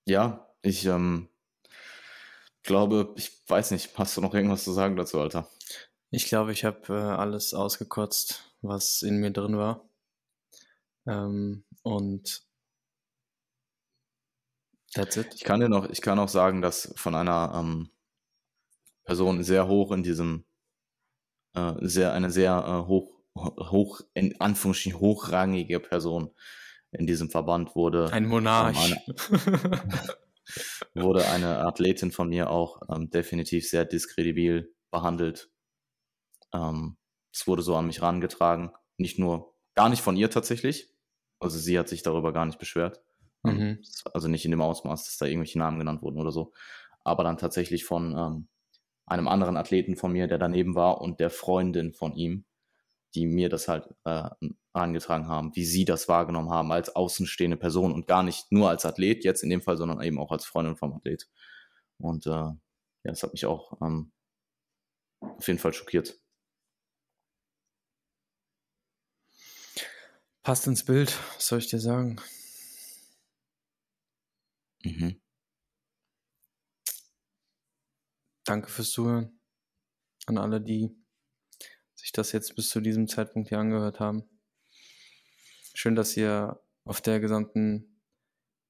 [0.06, 1.28] Ja, ich ähm,
[2.62, 5.48] glaube, ich weiß nicht, hast du noch irgendwas zu sagen dazu, Alter?
[6.10, 9.88] Ich glaube, ich habe äh, alles ausgekotzt, was in mir drin war.
[11.06, 12.46] Ähm, und
[14.94, 15.34] That's it.
[15.34, 17.90] Ich kann dir noch, ich kann auch sagen, dass von einer ähm,
[19.04, 20.44] Person sehr hoch in diesem,
[21.54, 26.30] äh, sehr, eine sehr äh, hoch, hoch, in Anführungsstrichen hochrangige Person
[26.92, 28.12] in diesem Verband wurde.
[28.12, 28.76] Ein Monarch.
[28.76, 30.14] eine,
[31.04, 35.50] wurde eine Athletin von mir auch ähm, definitiv sehr diskredibil behandelt.
[36.52, 36.96] Ähm,
[37.32, 38.70] es wurde so an mich rangetragen.
[38.96, 40.88] Nicht nur, gar nicht von ihr tatsächlich.
[41.40, 43.02] Also sie hat sich darüber gar nicht beschwert.
[43.44, 43.78] Ähm, mhm.
[44.12, 46.52] Also nicht in dem Ausmaß, dass da irgendwelche Namen genannt wurden oder so.
[47.04, 48.48] Aber dann tatsächlich von ähm,
[49.06, 52.44] einem anderen Athleten von mir, der daneben war und der Freundin von ihm,
[53.14, 54.28] die mir das halt äh,
[54.72, 58.84] angetragen haben, wie sie das wahrgenommen haben als außenstehende Person und gar nicht nur als
[58.84, 61.28] Athlet jetzt in dem Fall, sondern eben auch als Freundin vom Athlet.
[61.98, 62.56] Und äh, ja,
[63.04, 64.12] das hat mich auch ähm,
[65.20, 66.18] auf jeden Fall schockiert.
[70.42, 72.20] Passt ins Bild, was soll ich dir sagen?
[74.84, 75.18] Mhm.
[78.44, 79.40] Danke fürs Zuhören
[80.26, 80.94] an alle, die
[81.94, 84.28] sich das jetzt bis zu diesem Zeitpunkt hier angehört haben.
[85.72, 88.02] Schön, dass ihr auf der gesamten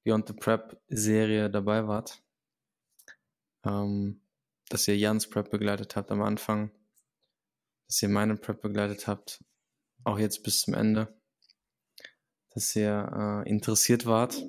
[0.03, 2.23] Beyond the Prep Serie dabei wart.
[3.65, 4.21] Ähm,
[4.69, 6.71] dass ihr Jans Prep begleitet habt am Anfang.
[7.87, 9.43] Dass ihr meine Prep begleitet habt.
[10.05, 11.19] Auch jetzt bis zum Ende.
[12.51, 14.41] Dass ihr äh, interessiert wart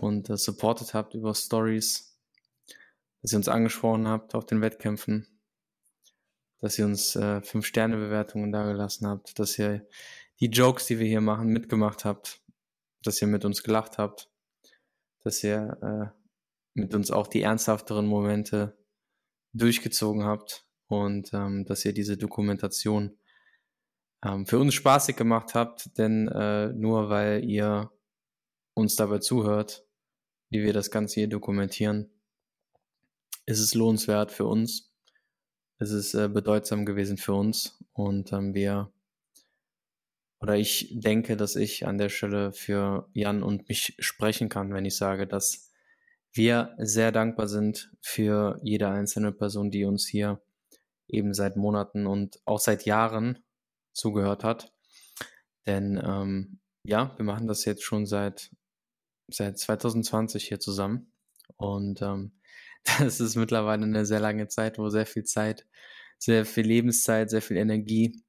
[0.00, 2.18] und äh, supportet habt über Stories,
[3.20, 5.26] dass ihr uns angesprochen habt auf den Wettkämpfen,
[6.60, 9.86] dass ihr uns äh, 5-Sterne-Bewertungen dagelassen habt, dass ihr
[10.40, 12.40] die Jokes, die wir hier machen, mitgemacht habt,
[13.02, 14.30] dass ihr mit uns gelacht habt,
[15.22, 16.18] dass ihr äh,
[16.74, 18.76] mit uns auch die ernsthafteren Momente
[19.52, 23.18] durchgezogen habt und ähm, dass ihr diese Dokumentation
[24.24, 27.90] ähm, für uns spaßig gemacht habt, denn äh, nur weil ihr
[28.74, 29.86] uns dabei zuhört,
[30.50, 32.10] wie wir das Ganze hier dokumentieren,
[33.46, 34.92] ist es lohnenswert für uns.
[35.78, 38.92] Es ist äh, bedeutsam gewesen für uns und ähm, wir
[40.42, 44.84] oder ich denke, dass ich an der Stelle für Jan und mich sprechen kann, wenn
[44.84, 45.70] ich sage, dass
[46.32, 50.42] wir sehr dankbar sind für jede einzelne Person, die uns hier
[51.06, 53.38] eben seit Monaten und auch seit Jahren
[53.92, 54.72] zugehört hat.
[55.66, 58.50] Denn ähm, ja, wir machen das jetzt schon seit,
[59.28, 61.12] seit 2020 hier zusammen.
[61.56, 62.32] Und ähm,
[62.98, 65.66] das ist mittlerweile eine sehr lange Zeit, wo sehr viel Zeit,
[66.18, 68.22] sehr viel Lebenszeit, sehr viel Energie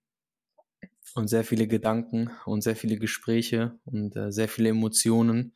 [1.15, 5.53] und sehr viele Gedanken und sehr viele Gespräche und äh, sehr viele Emotionen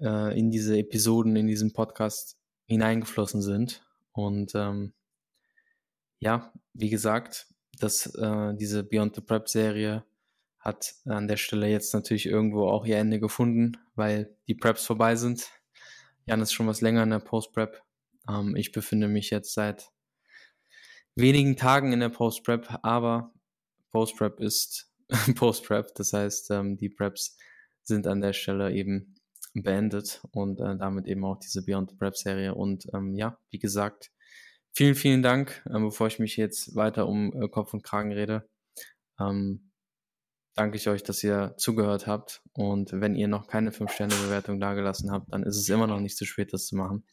[0.00, 2.36] äh, in diese Episoden, in diesen Podcast
[2.66, 3.84] hineingeflossen sind.
[4.12, 4.94] Und ähm,
[6.18, 7.46] ja, wie gesagt,
[7.78, 10.04] dass äh, diese Beyond the Prep Serie
[10.64, 15.14] hat an der Stelle jetzt natürlich irgendwo auch ihr Ende gefunden, weil die Preps vorbei
[15.14, 15.50] sind.
[16.26, 17.82] Jan ist schon was länger in der Post-Prep.
[18.28, 19.90] Ähm, ich befinde mich jetzt seit
[21.14, 23.34] wenigen Tagen in der Post-Prep, aber
[23.92, 24.90] Post-Prep ist
[25.36, 25.94] Post-Prep.
[25.96, 27.36] Das heißt, ähm, die Preps
[27.82, 29.16] sind an der Stelle eben
[29.52, 32.54] beendet und äh, damit eben auch diese Beyond Prep Serie.
[32.54, 34.10] Und ähm, ja, wie gesagt,
[34.72, 38.48] vielen, vielen Dank, äh, bevor ich mich jetzt weiter um äh, Kopf und Kragen rede.
[39.20, 39.70] Ähm,
[40.54, 42.42] danke ich euch, dass ihr zugehört habt.
[42.52, 46.24] Und wenn ihr noch keine 5-Sterne-Bewertung dagelassen habt, dann ist es immer noch nicht zu
[46.24, 47.04] spät, das zu machen.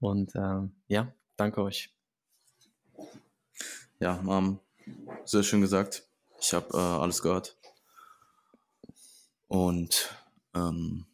[0.00, 1.94] Und ähm, ja, danke euch.
[4.00, 4.58] Ja, ähm,
[5.24, 6.06] sehr schön gesagt.
[6.40, 7.56] Ich habe äh, alles gehört.
[9.46, 10.14] Und
[10.54, 11.06] ähm,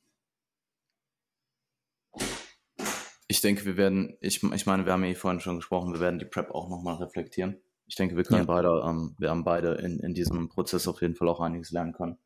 [3.28, 6.18] ich denke, wir werden, ich, ich meine, wir haben ja vorhin schon gesprochen, wir werden
[6.18, 7.60] die Prep auch nochmal reflektieren.
[7.90, 8.46] Ich denke, wir können ja.
[8.46, 11.92] beide, ähm, wir haben beide in, in diesem Prozess auf jeden Fall auch einiges lernen
[11.92, 12.18] können.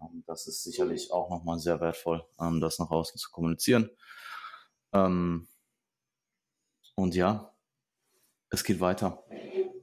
[0.00, 3.90] Ähm, das ist sicherlich auch nochmal sehr wertvoll, ähm, das nach außen zu kommunizieren.
[4.92, 5.46] Ähm,
[6.96, 7.54] und ja,
[8.50, 9.22] es geht weiter.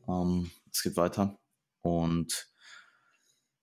[0.06, 1.40] Ähm, es geht weiter.
[1.80, 2.52] Und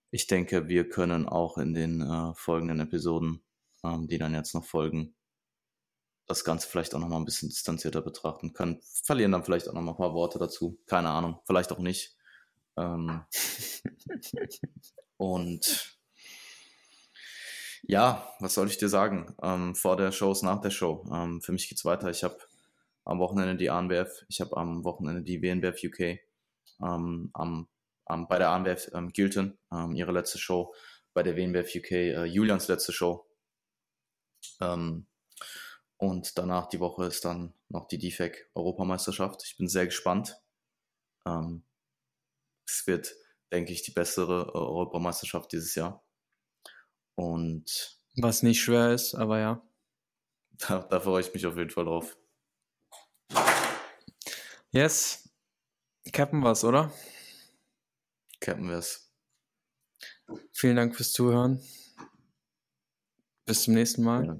[0.09, 3.43] ich denke, wir können auch in den äh, folgenden Episoden,
[3.83, 5.13] ähm, die dann jetzt noch folgen,
[6.27, 8.81] das Ganze vielleicht auch nochmal ein bisschen distanzierter betrachten können.
[9.03, 10.77] Verlieren dann vielleicht auch nochmal ein paar Worte dazu.
[10.85, 12.15] Keine Ahnung, vielleicht auch nicht.
[12.75, 13.23] Ähm,
[15.17, 15.97] und
[17.83, 19.33] ja, was soll ich dir sagen?
[19.41, 21.05] Ähm, vor der Show ist nach der Show.
[21.11, 22.09] Ähm, für mich geht's weiter.
[22.09, 22.37] Ich habe
[23.05, 26.19] am Wochenende die ANWF, ich habe am Wochenende die WNBF UK
[26.81, 27.67] ähm, am,
[28.05, 30.73] am, bei der ANWF ähm, Gilton, ähm, ihre letzte Show,
[31.13, 33.25] bei der WNBF UK äh, Julians letzte Show.
[34.59, 35.07] Ähm,
[35.97, 39.43] und danach die Woche ist dann noch die DFEC Europameisterschaft.
[39.43, 40.39] Ich bin sehr gespannt.
[41.25, 41.63] Ähm,
[42.67, 43.15] es wird,
[43.51, 46.03] denke ich, die bessere Europameisterschaft dieses Jahr.
[47.15, 49.63] Und was nicht schwer ist, aber ja.
[50.59, 52.17] Da, da freue ich mich auf jeden Fall drauf.
[54.71, 55.29] Yes,
[56.11, 56.91] Cappen wir's, oder?
[58.39, 59.13] Cappen wir's.
[60.51, 61.61] Vielen Dank fürs Zuhören.
[63.45, 64.25] Bis zum nächsten Mal.
[64.25, 64.39] Ja.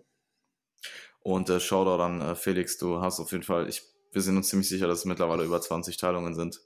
[1.28, 3.82] Und äh, Shoutout an äh, Felix, du hast auf jeden Fall, ich,
[4.14, 6.62] wir sind uns ziemlich sicher, dass es mittlerweile über 20 Teilungen sind.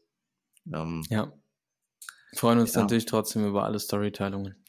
[0.71, 1.33] Ähm, ja.
[2.35, 2.81] Freuen uns ja.
[2.81, 4.63] natürlich trotzdem über alle Storyteilungen.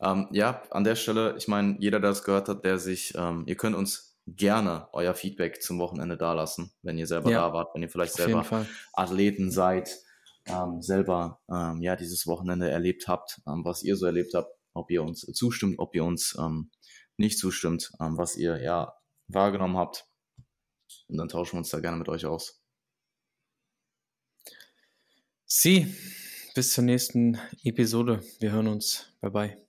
[0.00, 3.44] Ähm, ja, an der Stelle, ich meine, jeder, der das gehört hat, der sich, ähm,
[3.46, 7.76] ihr könnt uns gerne euer Feedback zum Wochenende dalassen, wenn ihr selber ja, da wart,
[7.76, 9.96] wenn ihr vielleicht selber Athleten seid,
[10.46, 14.90] ähm, selber ähm, ja dieses Wochenende erlebt habt, ähm, was ihr so erlebt habt, ob
[14.90, 16.70] ihr uns zustimmt, ob ihr uns ähm,
[17.18, 18.94] nicht zustimmt, ähm, was ihr ja
[19.28, 20.06] wahrgenommen habt.
[21.08, 22.62] Und dann tauschen wir uns da gerne mit euch aus.
[25.44, 25.94] Sie,
[26.54, 28.22] bis zur nächsten Episode.
[28.40, 29.12] Wir hören uns.
[29.20, 29.67] Bye bye.